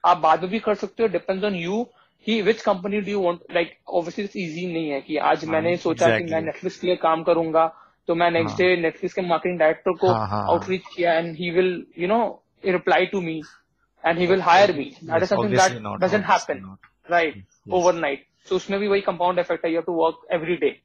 [0.05, 1.83] आप बाद में भी कर सकते हो डिपेंड्स ऑन यू
[2.27, 5.77] कि which company do you want like obviously easy नहीं है कि आज हाँ, मैंने
[5.77, 7.67] सोचा कि मैं नेटफ्लिक्स के लिए काम करूँगा
[8.09, 8.69] तो मैं नेक्स्ट हाँ.
[8.69, 10.51] डे नेटफ्लिक्स के मार्केटिंग डायरेक्टर को हाँ, हाँ, हाँ.
[10.51, 12.19] आउटरीच किया and he will you know
[12.65, 13.41] reply to me
[14.05, 15.73] and he will hire me that is something that
[16.05, 16.77] doesn't happen.
[17.07, 17.45] Right.
[17.73, 20.77] Overnight so उसमें भी वही कंपाउंड इफ़ेक्ट है you to work every day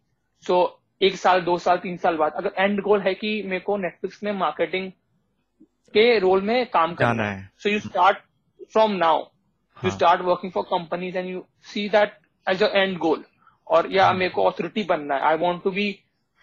[0.44, 0.58] so
[1.02, 4.24] एक साल दो साल तीन साल बाद अगर एंड गोल है कि मेरे को नेटफ्लिक्स
[4.24, 4.92] में मार्केटिंग
[5.94, 8.18] के रोल में काम करना है। So you start
[8.74, 9.92] from now you हाँ.
[9.92, 13.24] Start working for companies and you see that as a end goal
[13.68, 15.88] और या मेरे को ऑथोरिटी बनना है। I want to be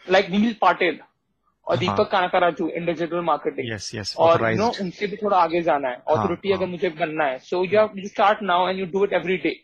[0.07, 0.99] like Neel Patil
[1.67, 1.79] और हाँ.
[1.79, 5.89] Deepak Kanakaraju in digital marketing yes yes और यू नो उनसे भी थोड़ा आगे जाना
[5.89, 6.59] है। हाँ, ऑथोरिटी हाँ.
[6.59, 9.55] अगर मुझे बनना है। So you you start now and you do it every day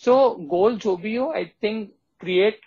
[0.00, 2.60] So goal Jobio, I think create,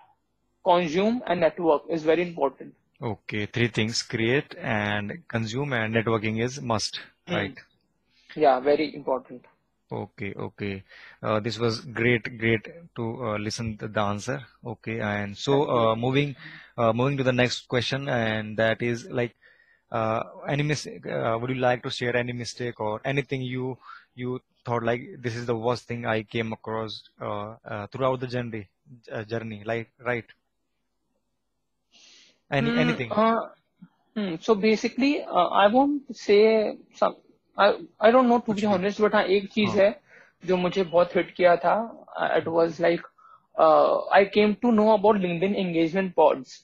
[0.65, 2.73] consume and network is very important.
[3.01, 7.33] Okay, three things create and consume and networking is must, mm.
[7.33, 7.57] right?
[8.35, 9.45] Yeah, very important.
[9.89, 10.83] Okay, okay.
[11.23, 12.67] Uh, this was great, great
[12.97, 14.41] to uh, listen to the answer.
[14.65, 16.35] Okay, and so uh, moving,
[16.77, 19.37] uh, moving to the next question, and that is like,
[19.89, 21.05] uh, any mistake?
[21.07, 23.77] Uh, would you like to share any mistake or anything you
[24.14, 28.26] you thought like this is the worst thing I came across uh, uh, throughout the
[28.26, 28.68] journey?
[29.10, 30.24] Uh, journey, like right?
[32.50, 33.16] Any Hmm, anything?
[33.16, 33.40] uh,
[34.14, 37.16] hmm, so basically uh, I won't say some
[37.56, 37.66] I
[38.00, 39.82] I don't know to be honest but हाँ एक चीज हाँ.
[39.82, 39.88] है
[40.46, 41.74] जो मुझे बहुत hit किया था
[42.38, 43.04] it was like
[43.64, 46.54] uh, I came to know about LinkedIn engagement pods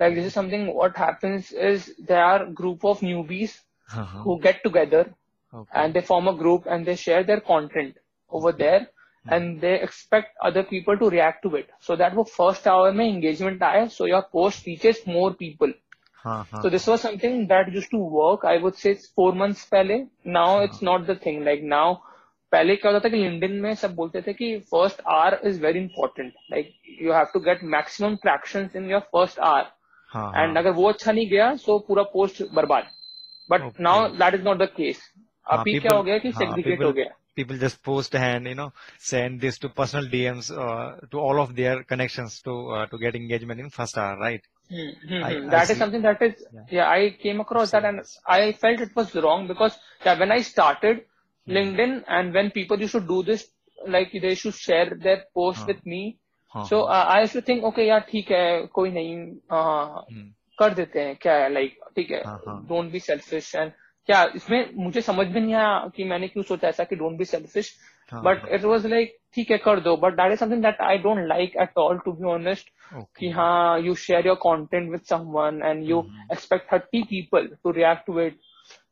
[0.00, 0.20] like Okay.
[0.20, 3.56] this is something what happens is there are group of newbies
[3.92, 4.26] Uh-huh.
[4.26, 5.04] who get together
[5.52, 5.80] Okay.
[5.80, 7.96] and they form a group and they share their content
[8.30, 8.88] over there
[9.26, 13.04] and they expect other people to react to it so that वो first hour में
[13.06, 15.74] engagement आए so your post reaches more people
[16.24, 19.64] हाँ हाँ so this was something that used to work I would say four months
[19.74, 20.06] पहले
[20.38, 21.86] now it's not the thing like now
[22.52, 25.82] पहले क्या होता था कि LinkedIn में सब बोलते थे कि first hour is very
[25.82, 26.72] important like
[27.04, 29.64] you have to get maximum tractions in your first hour
[30.14, 32.90] हाँ एंड हाँ अगर वो अच्छा नहीं गया तो पूरा पोस्ट बर्बाद
[33.50, 33.80] but Okay.
[33.80, 35.00] Now that is not the case
[35.46, 38.14] हाँ, अभी क्या people- हो गया कि हाँ, सेग्रीगेट people- हो गया people just post
[38.20, 38.64] and you know
[39.10, 43.14] send this to personal DMs uh, to all of their connections to uh, to get
[43.20, 44.42] engagement in first hour, right?
[44.72, 45.78] I- I that is see.
[45.78, 46.66] Something that is Yeah.
[46.78, 48.02] yeah i came across that and
[48.36, 51.00] i felt it was wrong because yeah when i started
[51.46, 53.44] linkedin and when people used to do this
[53.96, 55.68] like they should share their post हाँ.
[55.72, 56.02] with me
[56.52, 57.00] हाँ, so हाँ.
[57.00, 58.44] uh, i used to think okay यार ठीक है
[58.80, 59.16] कोई नहीं
[59.58, 62.58] uh, हम्म, कर देते हैं क्या है लाइक ठीक है हाँ, हाँ.
[62.68, 63.72] डोंट बी सेल्फिश एंड
[64.07, 67.25] क्या इसमें मुझे समझ में नहीं आया कि मैंने क्यों सोचा ऐसा कि don't be
[67.25, 67.73] selfish
[68.11, 68.47] but.
[68.49, 71.55] It was like ठीक है कर दो but that is something that I don't like
[71.61, 72.69] at all to be honest
[73.17, 75.99] कि हाँ you share your content with someone and you.
[76.31, 78.39] Expect thirty people to react to it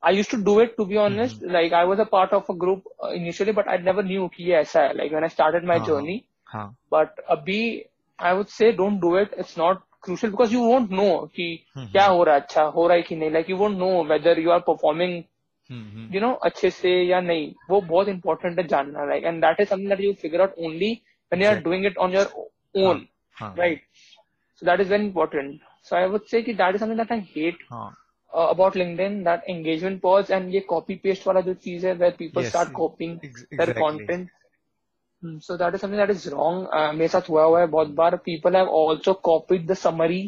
[0.04, 2.56] I use to do it to be honest like I was a part of a
[2.58, 5.80] group initially but I never knew कि ये ऐसा है like when I started हाँ,
[5.80, 6.22] journey
[6.94, 7.62] but अभी
[8.20, 11.92] I would say don't do it it's not crucial because you won't know कि हम्म,
[11.92, 14.04] क्या हम्म। हो रहा है अच्छा हो रहा है कि नहीं। Like you won't know
[14.04, 15.24] whether you are performing
[16.16, 19.70] you know अच्छे से या नहीं। वो बहुत इंपॉर्टेंट है जानना like and that is
[19.70, 20.92] something that you figure out only
[21.32, 22.32] when you are doing it on your
[22.78, 23.06] own
[23.38, 23.84] right
[24.62, 27.68] so that is very important so I would say that is something that I hate
[28.34, 32.44] about LinkedIn that engagement pods and ये copy paste वाला जो चीज़ है where people
[32.46, 34.30] start copying their content
[35.41, 36.67] So that is something that is wrong.
[36.73, 38.19] Uh, मेरे साथ हुआ हुआ है बहुत बार.
[38.29, 40.23] People have also copied the summary.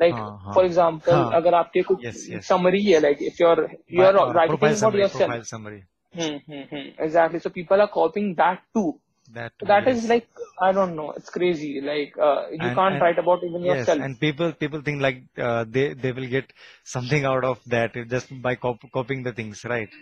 [0.00, 0.54] Like हाँ, हाँ.
[0.54, 1.32] for example, हाँ.
[1.40, 2.46] अगर आपके कुछ Yes, yes.
[2.52, 3.66] summary है, like if you're
[3.98, 5.22] you're Uh, writing profile about summary, yourself.
[5.30, 5.82] profile summary.
[6.14, 6.86] Hmm, hmm, hmm.
[7.06, 7.40] Exactly.
[7.46, 8.86] So people are copying that too.
[9.36, 10.08] That So that is yes.
[10.10, 10.28] like
[10.66, 11.10] I don't know.
[11.20, 11.70] It's crazy.
[11.86, 14.04] Like uh, you And- can't and- write about even yes, yourself.
[14.08, 16.52] and people people think like uh, they they will get
[16.96, 19.98] something out of that just by cop- copying the things, right?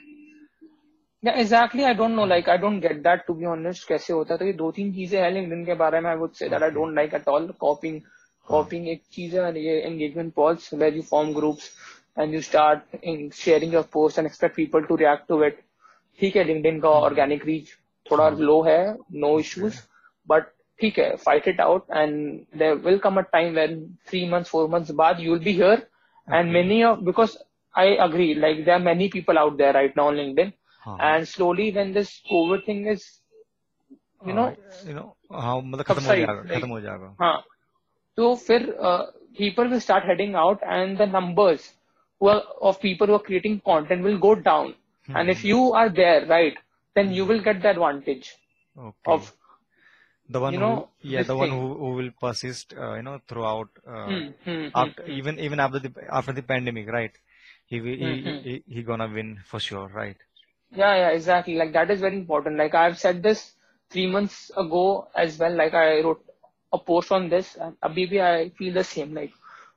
[1.21, 1.83] Yeah, exactly.
[1.83, 2.23] I don't know.
[2.23, 3.87] Like, I don't get that to be honest.
[3.87, 6.35] कैसे होता है तो ये दो तीन चीज़ें हैं LinkedIn के बारे में I would
[6.39, 7.47] say that I don't like at all.
[7.63, 7.97] Copying,
[8.51, 11.65] copying एक चीज़ है और ये engagement pods where you form groups
[12.15, 15.59] and you start in sharing your posts and expect people to react to it.
[16.19, 17.73] ठीक है LinkedIn का organic reach
[18.11, 18.79] थोड़ा low है,
[19.25, 19.81] no issues,
[20.31, 20.47] but
[20.81, 24.69] ठीक है fight it out and there will come a time when three months, four
[24.69, 25.81] months बाद you will be here
[26.27, 27.37] and many of because
[27.75, 30.53] I agree like there are many people out there right now on LinkedIn
[30.86, 30.96] हाँ.
[31.10, 33.04] and slowly when this covid thing is
[34.26, 37.14] you know Uh, you know हाँ मतलब खत्म हो subside, जाएगा like- खत्म हो जाएगा
[37.20, 37.36] हाँ
[38.16, 39.02] तो फिर uh,
[39.38, 41.72] people will start heading out and the numbers
[42.20, 44.74] who are, of people who are creating content will go down
[45.14, 46.58] and if you are there right
[46.96, 48.32] then you will get the advantage
[48.78, 49.32] okay of
[50.28, 51.60] the one you know, who yeah this the one thing.
[51.60, 55.60] who, who will persist uh, you know throughout uh, hmm, hmm, after hmm, even even
[55.60, 57.12] after the after the pandemic right
[57.66, 58.42] he will he, Mhm.
[58.42, 60.16] he, he gonna win for sure right
[60.70, 61.54] Yeah, yeah, exactly.
[61.56, 62.56] Like that is very important.
[62.58, 63.52] Like I've said this
[63.90, 65.54] three months ago as well.
[65.54, 66.24] Like I wrote
[66.72, 69.14] a post on this, and abhi bhi I feel the same.
[69.14, 69.32] Like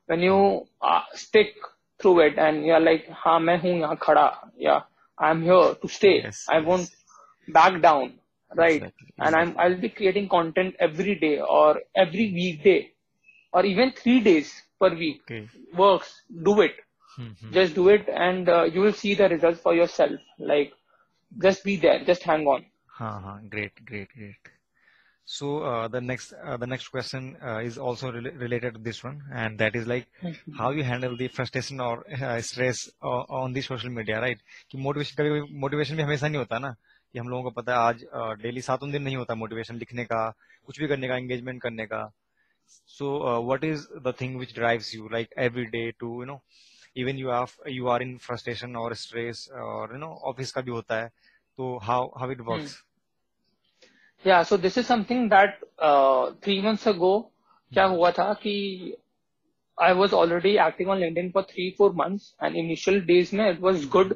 [0.08, 1.54] when you uh, stick
[2.00, 4.28] through it and you're like, हाँ मैं हूँ यहाँ खड़ा.
[4.58, 4.82] Yeah,
[5.18, 6.22] I'm here to stay.
[6.24, 6.66] Yes, I yes.
[6.66, 6.90] won't
[7.48, 8.14] back down.
[8.56, 8.76] Right.
[8.84, 12.92] Exactly, And I'm I'll be creating content every day or every weekday
[13.54, 15.22] or even three days per week.
[15.24, 16.22] okay Works.
[16.44, 16.76] Do it
[17.18, 17.52] Hmm, hmm.
[17.52, 20.72] just do it and uh, you will see the results for yourself like
[21.46, 22.66] just be there just hang on
[23.00, 24.50] हाँ हाँ great great great
[25.26, 29.04] so uh, the next uh, the next question uh, is also rela- related to this
[29.04, 30.08] one and that is like
[30.60, 34.40] how you handle the frustration or uh, stress uh, on the social media right
[34.72, 36.72] कि motivation कभी कभी motivation भी हमेशा नहीं होता ना
[37.14, 38.06] कि हम लोगों को पता है आज
[38.44, 40.30] डेली सातों दिन नहीं होता मोटिवेशन लिखने का
[40.66, 42.10] कुछ भी करने का एंगेजमेंट करने का
[42.96, 46.42] so uh, what is the thing which drives you like every day to you know
[46.97, 50.71] even you are you are in frustration और स्ट्रेस और यू नो ऑफ़िस का भी
[50.71, 51.09] होता है
[51.59, 52.69] तो हाउ हाउ इट वर्क
[54.25, 55.61] या so this is something that
[56.45, 57.19] three months ago
[57.73, 58.55] क्या हुआ था कि
[59.79, 63.61] I was already acting on link for three four months and initial days में इट
[63.61, 64.15] वॉज़ गुड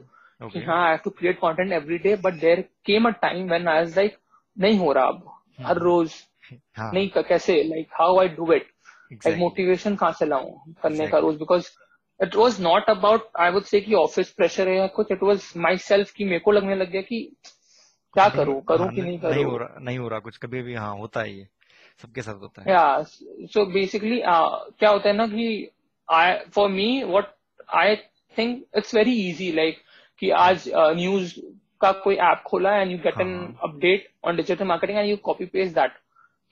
[0.67, 4.17] हाँ I to create content every day but there came a time when I like
[4.57, 5.31] नहीं हो रहा अब
[5.67, 6.13] हर रोज
[6.95, 7.63] नहीं कैसे?
[7.63, 8.67] Like how I do it
[9.27, 11.37] like motivation कहाँ से लाऊं करने का रोज?
[11.39, 11.71] Because
[12.21, 15.77] it was not about I would say office pressure है या कुछ इट वॉज़ माई
[15.79, 17.21] सेल्फ की मेरे को लगने लग गया कि
[18.15, 20.63] क्या करूँ करूँ करूँ हाँ, कि नहीं नहीं हो रहा नहीं हो रहा कुछ कभी
[20.63, 21.47] भी हाँ होता है ये
[22.03, 23.03] सबके साथ होता है। या
[23.53, 25.71] सो बेसिकली क्या होता है ना कि
[26.09, 27.35] I for me what
[27.75, 27.97] I
[28.37, 29.79] think it's very easy like
[30.23, 31.45] कि आज न्यूज़ uh,
[31.81, 33.37] का कोई ऐप खोला and you get an.
[33.65, 35.93] Update on digital marketing and you copy paste that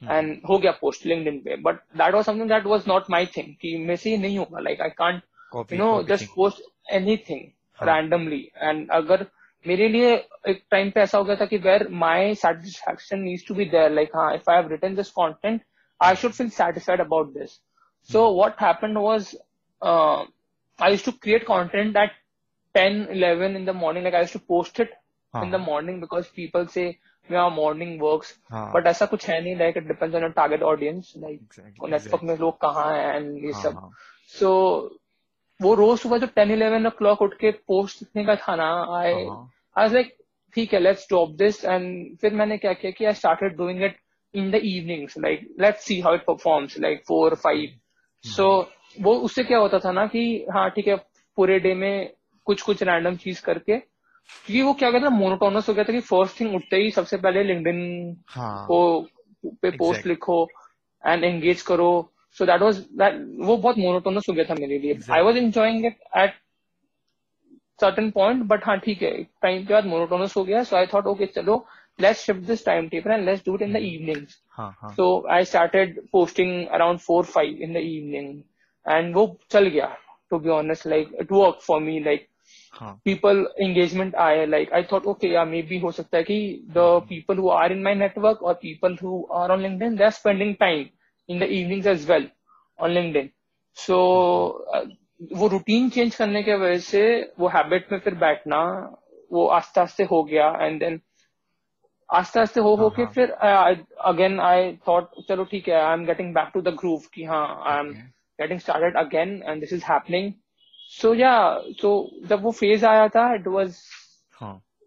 [0.03, 3.55] and हो गया पोस्ट लिंक्डइन पे। But that was something that was not my thing
[3.61, 5.23] कि मेरे से ये नहीं होगा like I can't
[5.55, 6.63] copy no just post
[6.93, 7.87] anything.
[7.89, 9.27] Randomly and अगर
[9.65, 10.15] मेरे लिए
[10.49, 13.91] एक टाइम पे ऐसा हो गया था कि where my satisfaction needs to be there
[13.91, 15.61] like हाँ if I have written this content
[16.01, 17.61] I should feel satisfied about this
[18.09, 19.35] so what happened was
[19.83, 22.23] I used to create content at
[22.75, 24.05] 10 11 in the morning.
[24.05, 24.95] Like i used to post it
[25.35, 26.87] हाँ। in the morning because people say
[27.29, 28.33] yeah morning works.
[28.51, 31.91] हाँ। But ऐसा कुछ है नहीं like it depends on your target audience like exactly,
[31.91, 33.91] network में लोग कहाँ हैं and ये हाँ, सब। हाँ,
[34.39, 34.51] सो
[35.61, 38.69] वो रोज सुबह जो टेन इलेवन ओ क्लॉक उठ के पोस्ट लिखने का था ना
[38.99, 39.13] आई
[39.77, 40.17] आई लाइक
[40.55, 43.97] ठीक है लेट्स ड्रॉप दिस एंड फिर मैंने क्या किया कि I started doing it
[44.35, 47.79] in the evenings like let's see how it performs like four five
[48.25, 48.49] so
[49.01, 50.97] वो उससे क्या होता था ना कि हाँ ठीक है
[51.39, 52.13] पूरे डे में
[52.47, 56.01] कुछ कुछ रैंडम चीज़ करके क्योंकि वो क्या कहता था मोनोटोनस हो गया था कि
[56.01, 57.81] फ़र्स्ट थिंग उठते ही सबसे पहले लिंक्डइन
[58.29, 59.79] हाँ। को पे exactly.
[59.79, 60.49] पोस्ट लिखो
[61.05, 61.91] एंड एंगेज करो।
[62.39, 63.15] सो दैट वॉज़ दैट
[63.47, 66.35] वो बहुत मोनोटोनस हो गया था मेरे लिए। I was enjoying it at
[67.81, 71.07] certain point but हाँ ठीक है टाइम के बाद मोनोटोनस हो गया। सो आई थॉट
[71.07, 71.65] ओके चलो
[71.99, 74.27] let's shift this timetable and let's do it in the evening
[74.97, 78.43] so I started posting around four five in the evening
[78.87, 79.97] and वो चल गया
[80.31, 82.27] to be honest like it work for me like
[83.05, 86.39] people engagement आए like I thought okay या maybe हो सकता है कि
[86.77, 90.55] the people who are in my network और people who are on link there spending
[90.55, 90.85] time
[91.29, 92.27] in the evenings as well
[92.79, 93.31] on LinkedIn.
[93.77, 94.85] So uh,
[95.33, 98.61] वो routine change करने के वजह से वो हैबिट में फिर बैठना
[99.33, 101.01] वो आस्ते आस्ते हो गया एंड देन
[102.09, 103.31] आस्ते आस्ते हो हो के हाँ, हाँ। फिर
[104.11, 107.63] अगेन आई थॉट चलो ठीक है I am getting back to the groove कि हाँ
[107.67, 107.95] I am
[108.39, 110.35] getting started again and this is happening.
[110.93, 111.91] So yeah so
[112.29, 113.81] जब वो फ़ेज़ आया था इट was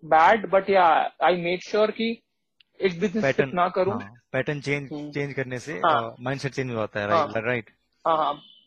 [0.03, 0.85] बैड बट या
[1.23, 2.09] आई मेड श्योर कि
[2.79, 3.99] एक बिज़नेस ना करूँ।
[4.33, 5.79] Pattern change. चेंज करने से।
[6.23, 7.69] माइंडसेट चेंज हो जाता है हाँ। राइट राइट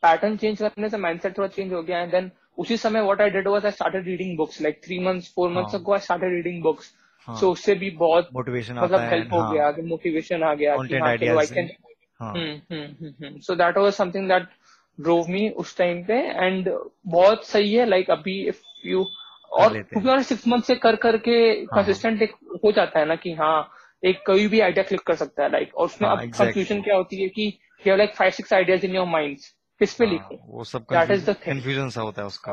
[0.03, 3.31] पैटर्न चेंज करने से माइंडसेट थोड़ा चेंज हो गया एंड देन उसी समय what I
[3.31, 5.75] did was I started reading books like three months four months.
[5.75, 6.93] Ago I started reading books
[7.29, 10.89] so उससे भी बहुत मोटिवेशन मतलब हेल्प हो हाँ, गया कि मोटिवेशन आ गया कि
[10.89, 14.49] कंटेंट चलो I can so that was something that
[15.01, 16.15] drove me उस टाइम पे
[16.47, 16.71] एंड
[17.07, 19.05] बहुत सही है लाइक अभी इफ़ यू
[19.53, 22.23] और सिक्स मंथ से कर करके हाँ। कंसिस्टेंट
[22.65, 23.71] हो जाता है ना कि हाँ
[24.03, 26.97] एक कोई भी आइडिया क्लिक कर सकता है लाइक और उसमें हाँ, अब कंफ्यूजन क्या
[26.97, 29.37] होती है कि you like five six ideas in your mind
[29.81, 30.37] किस पे हाँ, लिखूं?
[30.47, 31.45] वो सब is the thing.
[31.45, 32.53] कंफ्यूजन सा होता है उसका।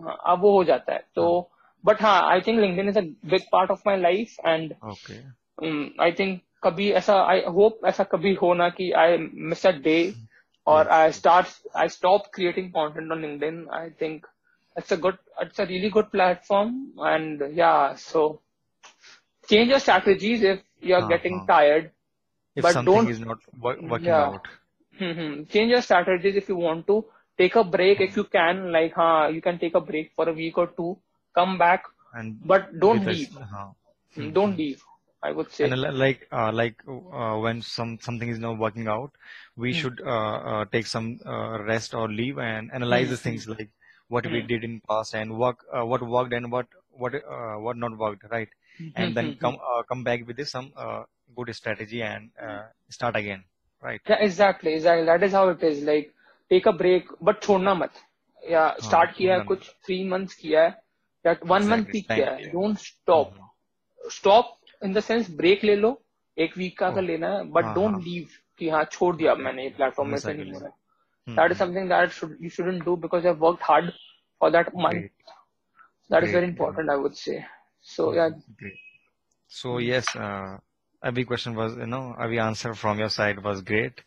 [0.00, 1.50] हाँ, अब वो हो जाता है। तो
[1.84, 5.18] बट हाँ I think LinkedIn is a big part of my life and okay
[6.04, 9.16] I think कभी ऐसा आई होप ऐसा कभी हो ना कि आई
[9.50, 9.98] मिस अ डे
[10.66, 11.46] और I start
[11.76, 14.26] I stop creating content on LinkedIn I think
[14.76, 16.72] it's a good it's a really good platform
[17.10, 18.24] and yeah so
[19.48, 21.08] change your strategies if you're uh-huh.
[21.08, 21.90] getting tired.
[22.54, 24.24] If but something don't, is not working yeah.
[24.26, 24.48] out.
[24.98, 25.42] Hmm, hmm.
[25.44, 27.04] Change your strategies if you want to.
[27.38, 28.72] Take a break if you can.
[28.72, 30.96] Like, huh, you can take a break for a week or two.
[31.34, 33.36] Come back, and but don't leave.
[33.36, 33.66] Uh-huh.
[34.16, 34.32] Mm-hmm.
[34.32, 34.82] Don't leave.
[35.22, 35.64] I would say.
[35.64, 39.10] And uh, like uh, like uh, when some something is not working out,
[39.56, 39.80] we mm-hmm.
[39.80, 43.70] should uh, uh, take some uh, rest or leave and analyze the things like
[44.08, 47.12] what we did in past and work what worked and what what
[47.60, 48.48] what not worked, right?
[48.94, 51.02] And then Hmm, come uh, come back with some uh,
[51.36, 53.44] good strategy and uh, start again
[53.82, 54.02] right?
[54.06, 55.04] Yeah, exactly, exactly.
[55.06, 55.82] That is how it is.
[55.82, 56.12] Like,
[56.50, 57.92] take a break, but छोड़ना मत.
[58.42, 60.70] या start किया है कुछ three months किया है
[61.24, 63.34] या one month भी किया है don't stop
[64.12, 65.90] stop in the sense break ले लो
[66.36, 67.06] एक वीक का अगर Oh.
[67.06, 70.52] लेना है बट डोंट। लीव कि हाँ छोड़ दिया मैंने ये प्लेटफॉर्म में से नहीं
[70.52, 70.74] हो रहा है
[71.26, 71.66] Hmm, that is hmm.
[71.66, 73.90] Something that you shouldn't do because I worked hard
[74.40, 75.08] for that month
[76.10, 77.38] that is very important I would say
[77.95, 78.79] सो या Great.
[79.47, 80.57] So yes, uh,
[81.03, 84.01] every question was, you know, every answer from your side was great.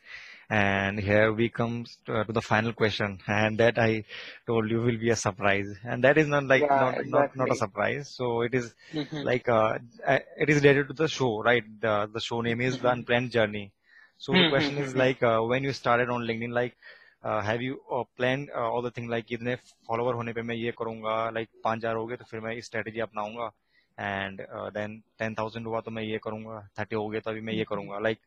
[0.50, 4.04] And here we come to, uh, to the final question, and that I
[4.46, 7.50] told you will be a surprise, and that is not like Yeah, not, not not
[7.50, 7.56] a exactly.
[7.56, 8.10] surprise.
[8.14, 8.74] So it is
[9.22, 11.64] like uh, uh, it is related to the show, right?
[11.80, 13.72] The the show name is the Unplanned Journey.
[14.18, 16.76] So the Hmm, question hmm, is hmm, like uh, when you started on LinkedIn, like
[17.24, 19.56] uh, have you uh, planned uh, all the thing like इतने
[19.88, 22.62] follower होने पे मैं ये करूंगा, like पाँच हजार हो गए तो फिर मैं ये
[22.62, 23.50] strategy अपनाऊंगा,
[23.99, 24.41] एंड
[24.73, 27.63] देन टेन थाउज़ेंड हुआ तो मैं ये करूँगा थर्टी हो गया तो अभी मैं ये
[27.69, 28.19] करूँगा। लाइक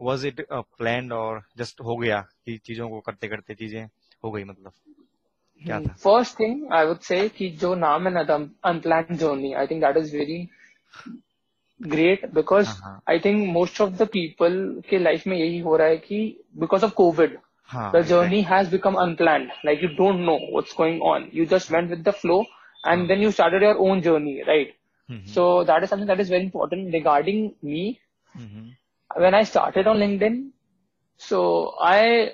[0.00, 3.82] वॉज़ इट प्लान और जस्ट हो गया चीज़ों को करते करते चीज़ें
[4.24, 4.72] हो गई मतलब?
[6.02, 8.20] First thing I would say कि जो नाम है ना
[8.70, 10.38] unplanned journey I think that is very
[11.80, 12.68] great because
[13.10, 16.18] I think most of the people के लाइफ में यही हो रहा है कि
[16.58, 17.38] because of COVID
[17.94, 21.90] the journey has become unplanned like you don't know what's going on you just went
[21.90, 22.42] with the flow
[22.86, 24.74] and then you started your own journey right
[25.10, 27.84] hmm, so that is something that is very important regarding me
[28.34, 28.70] hmm, hmm,
[29.22, 30.36] when I started on LinkedIn,
[31.20, 31.40] so
[31.80, 32.30] I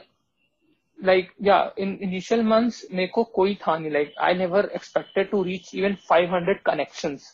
[0.98, 5.42] like yeah in initial months मेरे को कोई था नहीं like I never expected to
[5.44, 7.26] reach even 500 connections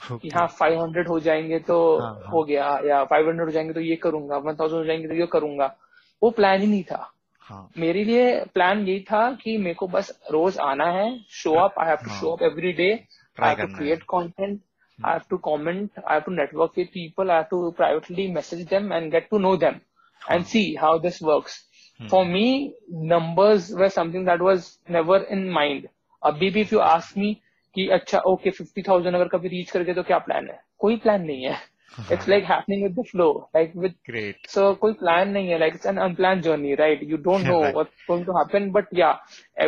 [0.00, 0.30] कि okay.
[0.34, 2.30] हाँ 500 हो जाएँगे तो हाँ, हाँ.
[2.32, 5.74] हो गया या 500 हो जाएँगे तो ये करूँगा 1000 हो जाएँगे तो ये करूँगा
[6.22, 10.10] वो प्लान ही नहीं था हाँ मेरे लिए प्लान यही था कि मेरे को बस
[10.30, 11.06] रोज आना है
[11.42, 12.20] show up I have to हाँ.
[12.20, 12.92] Show up every day
[13.38, 13.82] Try I have to करना है.
[13.82, 14.58] create content.
[15.04, 15.90] I have to comment.
[16.06, 17.30] I have to network with people.
[17.30, 19.80] I have to privately message them and get to know them
[20.28, 21.64] and see how this works.
[21.98, 22.06] Hmm.
[22.08, 25.88] For me, numbers were something that was never in mind.
[26.24, 27.34] अभी भी if you ask me
[27.74, 31.22] कि अच्छा okay 50,000 अगर कभी reach कर गए तो क्या प्लान है कोई प्लान
[31.26, 31.58] नहीं है
[32.14, 34.36] it's like happening with the flow like with Great.
[34.54, 37.74] so कोई plan नहीं है like it's an unplanned journey right you don't know Right.
[37.78, 39.16] what's going to happen but yeah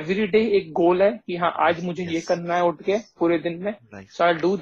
[0.00, 2.26] every day एक goal है कि हाँ आज मुझे ये Yes.
[2.28, 4.56] करना है उठ के पूरे दिन में Like so I'll do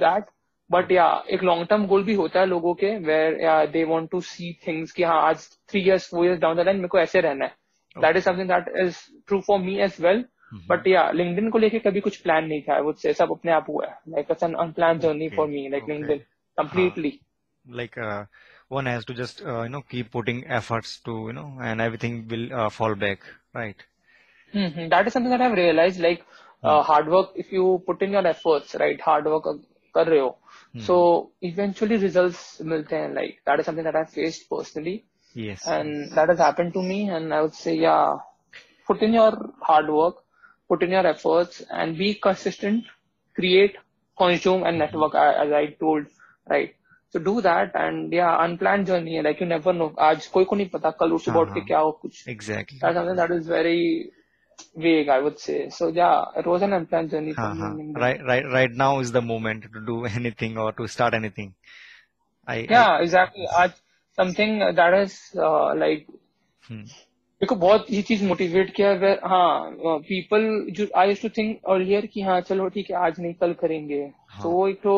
[0.72, 4.10] but yeah एक long term goal भी होता है लोगों के where yeah, they want
[4.14, 6.98] to see things कि हाँ आज three years four years down the line मेरे को
[6.98, 7.54] ऐसे रहना है
[7.96, 9.00] that is something that is
[9.30, 10.68] true for me as well Mhm.
[10.72, 14.24] but yeah को लेके कभी कुछ plan नहीं था say सब अपने आप हुआ है
[14.24, 15.36] unplanned journey Okay.
[15.36, 15.94] for me like Okay.
[15.94, 16.20] LinkedIn
[16.58, 17.20] completely
[17.68, 18.24] like uh,
[18.68, 22.26] one has to just uh, you know keep putting efforts to you know and everything
[22.28, 23.20] will uh, fall back
[23.54, 23.86] right
[24.52, 26.00] hmm That is something that I've realized.
[26.00, 26.24] Like
[26.62, 29.44] uh, hard work, if you put in your efforts, right, hard work
[29.94, 30.38] कर रहे हो।
[30.86, 30.96] So
[31.42, 34.94] eventually result मिलते हैं like that is something that I faced personally
[35.36, 37.96] and that is happened to me and I would say yeah
[38.88, 40.22] put in your hard work
[40.70, 42.84] put in your efforts and be consistent
[43.36, 43.76] create
[44.18, 46.06] consume and network as I told
[46.46, 46.74] right
[47.14, 50.56] so do that and या unplanned journey है like you never know आज कोई को
[50.56, 54.10] नहीं पता कल उठ सुबह के हाँ, हाँ। क्या हो कुछ। Exactly that is very
[54.76, 57.76] vague I would say so yeah it was an unplanned journey हाँ, हाँ.
[57.76, 57.96] LinkedIn.
[57.96, 61.54] Right, right, right now is the moment to do anything or to start anything.
[62.48, 63.72] I, yeah, I exactly आज
[64.18, 66.06] something that is uh, like
[66.70, 66.84] hmm,
[67.40, 70.42] मेरे को बहुत ये चीज़ motivate किया है हाँ पीपल
[70.76, 74.00] जो I use to think earlier कि हाँ चलो ठीक है आज नहीं कल करेंगे
[74.00, 74.42] हाँ.
[74.42, 74.96] तो वो एक तो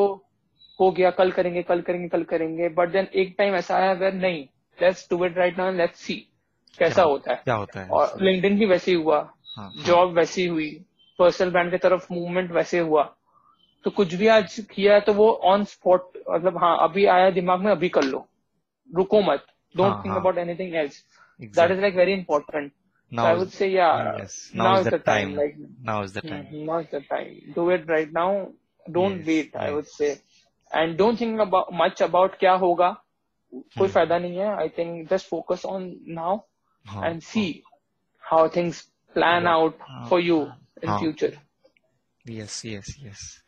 [0.81, 4.15] हो गया कल करेंगे कल करेंगे कल करेंगे बट देन एक टाइम ऐसा आया वेर
[4.15, 4.45] नहीं
[4.79, 6.15] let's do it right now let's see
[6.79, 9.21] कैसा क्या होता है क्या होता है और लिंक्डइन भी वैसे ही हुआ
[9.57, 10.71] हाँ, हाँ, जॉब वैसी हुई
[11.19, 13.03] पर्सनल ब्रांड की तरफ़ मूवमेंट वैसे हुआ
[13.85, 17.61] तो कुछ भी आज किया है तो वो ऑन स्पॉट मतलब हाँ अभी आया दिमाग
[17.61, 18.27] में अभी कर लो
[18.97, 19.47] रुको मत
[19.77, 20.21] डोंट हाँ, थिंक हाँ.
[20.21, 21.03] About anything else
[21.41, 21.77] exactly.
[21.77, 22.73] is like very important.
[23.11, 25.05] Now I would say, yeah, yes, now, now is the time.
[25.07, 25.33] time.
[25.37, 25.57] Like,
[25.89, 26.45] Now is the time.
[26.51, 27.53] mhm, now is the time.
[27.57, 28.29] Do it right now.
[28.87, 29.51] Don't Yes, wait.
[29.55, 29.63] Yes.
[29.65, 30.11] I would say,
[30.71, 32.91] and don't think about much about क्या होगा.
[33.53, 33.93] कोई Hmm.
[33.95, 34.55] फ़ायदा नहीं है.
[34.65, 35.89] I think just focus on
[36.21, 36.45] now
[36.87, 37.47] हाँ, and see
[38.23, 38.83] how things
[39.15, 39.55] plan Yeah.
[39.55, 39.77] out
[40.09, 40.53] for you
[40.83, 40.99] in हाँ.
[40.99, 41.35] future.
[42.25, 43.41] Yes, yes, yes.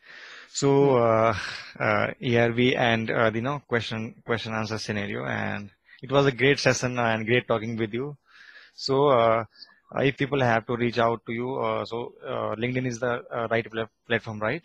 [0.49, 1.33] So uh,
[1.79, 5.69] uh, we end uh, the you know question question answer scenario, and
[6.01, 8.17] it was a great session and great talking with you.
[8.75, 9.45] So uh,
[9.97, 13.47] if people have to reach out to you, uh, so uh, LinkedIn is the uh,
[13.51, 14.63] right pla- platform, right?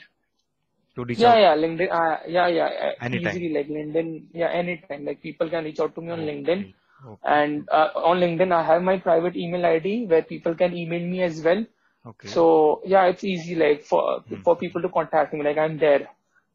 [0.96, 1.38] To reach Yeah, out.
[1.38, 1.90] yeah, LinkedIn.
[1.92, 2.92] Uh, yeah, yeah.
[3.01, 3.34] Anytime.
[3.34, 4.26] Easily like LinkedIn.
[4.32, 5.05] Yeah, anytime.
[5.05, 6.74] Like people can reach out to me on LinkedIn.
[7.05, 7.34] Okay.
[7.34, 11.24] And uh, on LinkedIn, I have my private email ID where people can email me
[11.24, 11.66] as well.
[12.05, 12.30] Okay.
[12.30, 15.43] So yeah, it's easy like for for people to contact me.
[15.43, 16.07] Like I'm there.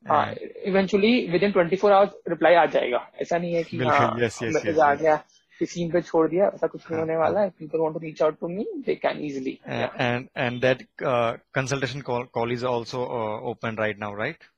[0.08, 0.34] हाँ
[0.68, 4.54] eventually within 24 hours reply आ जाएगा ऐसा नहीं है कि बिल्कुल, हाँ yes, yes,
[4.54, 5.00] message yes, आ yes.
[5.02, 5.16] गया
[5.58, 8.22] किसी पे छोड़ दिया ऐसा कुछ नहीं हाँ, होने वाला है people want to reach
[8.26, 9.90] out to me they can easily A- yeah.
[10.06, 10.82] and and that
[11.12, 14.48] uh, consultation call call is also uh, open right now, right?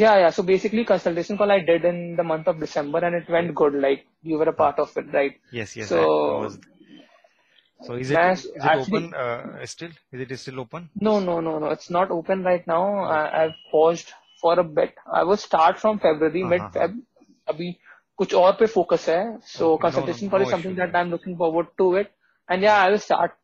[0.00, 3.28] yeah yeah so basically consultation call I did in the month of December and it
[3.28, 5.88] went good like you were a part of it right Yes, yes.
[5.94, 6.58] So, I was-
[7.86, 9.92] so is it मैं is it actually- open uh, still?
[10.12, 10.88] Is it still open?
[11.06, 11.70] No, no, no, no.
[11.76, 12.82] It's not open right now.
[13.14, 14.12] I, I've paused
[14.42, 14.94] for a bit.
[15.20, 16.94] I will start from February, हाँ, mid हाँ, Feb.
[17.54, 17.70] अभी
[18.22, 19.18] कुछ और पे focus है.
[19.54, 20.80] So Okay, no, consultation no, call no is something issue.
[20.84, 22.12] that I'm looking forward to it.
[22.48, 23.34] And yeah, I will start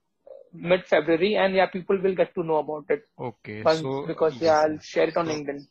[0.74, 3.02] mid February, and yeah, people will get to know about it.
[3.32, 3.58] Okay.
[3.70, 4.84] Once- So because yes, yeah, I'll yes.
[4.94, 5.66] share it on So- LinkedIn.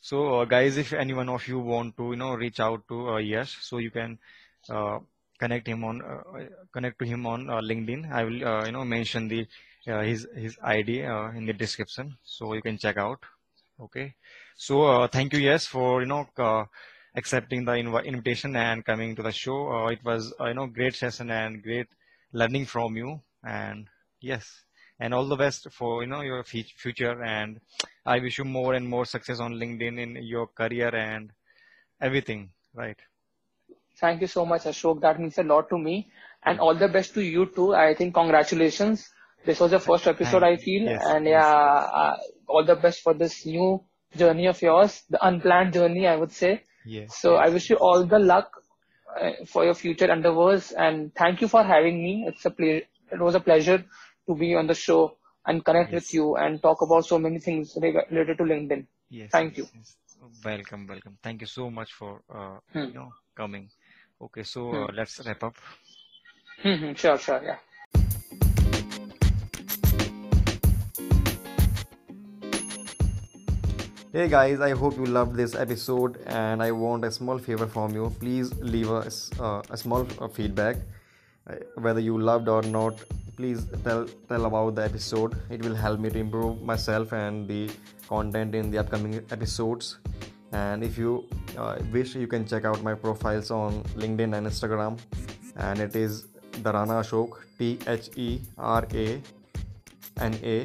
[0.00, 3.10] So uh, guys, if any one of you want to, you know, reach out to
[3.10, 4.18] uh, Yash, so you can
[4.68, 4.98] uh,
[5.38, 6.22] connect him on uh,
[6.72, 8.10] connect to him on uh, LinkedIn.
[8.12, 9.46] I will, uh, you know, mention the
[9.84, 13.20] his his ID in the description, so you can check out.
[13.80, 14.14] Okay.
[14.56, 16.26] So thank you, Yash, for you know
[17.14, 19.88] accepting the inv- invitation and coming to the show.
[19.88, 21.88] It was you know great session and great
[22.32, 23.20] learning from you.
[23.44, 23.88] And
[24.20, 24.64] yes,
[25.00, 27.22] and all the best for you know your future.
[27.22, 27.60] And
[28.06, 31.30] I wish you more and more success on LinkedIn in your career and
[32.00, 32.50] everything.
[32.74, 32.98] Right.
[34.00, 35.00] Thank you so much, Ashok.
[35.00, 36.10] That means a lot to me.
[36.44, 37.74] And all the best to you too.
[37.74, 39.08] I think congratulations.
[39.44, 40.82] This was the first episode, I feel.
[40.82, 41.32] Yes, and yes.
[41.42, 43.82] yeah, uh, all the best for this new
[44.16, 46.62] journey of yours, the unplanned journey, I would say.
[46.84, 47.16] Yes.
[47.18, 48.50] So I wish you all the luck
[49.20, 50.72] uh, for your future endeavors.
[50.72, 52.24] And thank you for having me.
[52.28, 53.84] It's a ple- It was a pleasure
[54.28, 55.16] to be on the show
[55.46, 58.84] and connect with you and talk about so many things related to LinkedIn.
[59.10, 59.30] Yes.
[59.32, 59.68] Thank yes, you.
[59.78, 59.96] yes.
[60.44, 60.86] Welcome.
[60.86, 61.18] Welcome.
[61.22, 62.88] Thank you so much for uh, Hmm.
[62.90, 63.70] you know coming.
[64.20, 64.42] Okay.
[64.42, 65.56] So uh, let's wrap up.
[66.64, 67.58] Mhm, sure, sure, yeah.
[74.12, 77.94] Hey guys, I hope you loved this episode and I want a small favor from
[77.94, 78.10] you.
[78.18, 80.76] Please leave us uh, a small uh, feedback.
[81.48, 82.94] Uh, whether you loved or not,
[83.38, 85.34] please tell tell about the episode.
[85.56, 87.70] It will help me to improve myself and the
[88.08, 89.98] content in the upcoming episodes.
[90.52, 91.12] And if you
[91.56, 94.98] uh, wish, you can check out my profiles on LinkedIn and Instagram.
[95.56, 96.26] And it is
[96.66, 99.06] Dharana Ashok, T H E R A
[100.28, 100.56] N A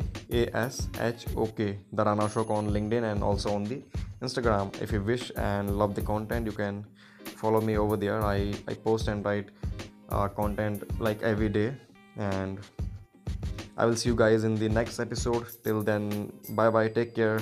[0.41, 3.81] A S H O K Dharana Ashok on LinkedIn and also on the
[4.21, 4.73] Instagram.
[4.81, 6.85] If you wish and love the content, you can
[7.43, 8.21] follow me over there.
[8.23, 9.49] I, I post and write
[10.09, 11.73] uh, content like every day.
[12.17, 12.59] And
[13.77, 15.45] I will see you guys in the next episode.
[15.63, 16.87] Till then, bye bye.
[16.89, 17.41] Take care.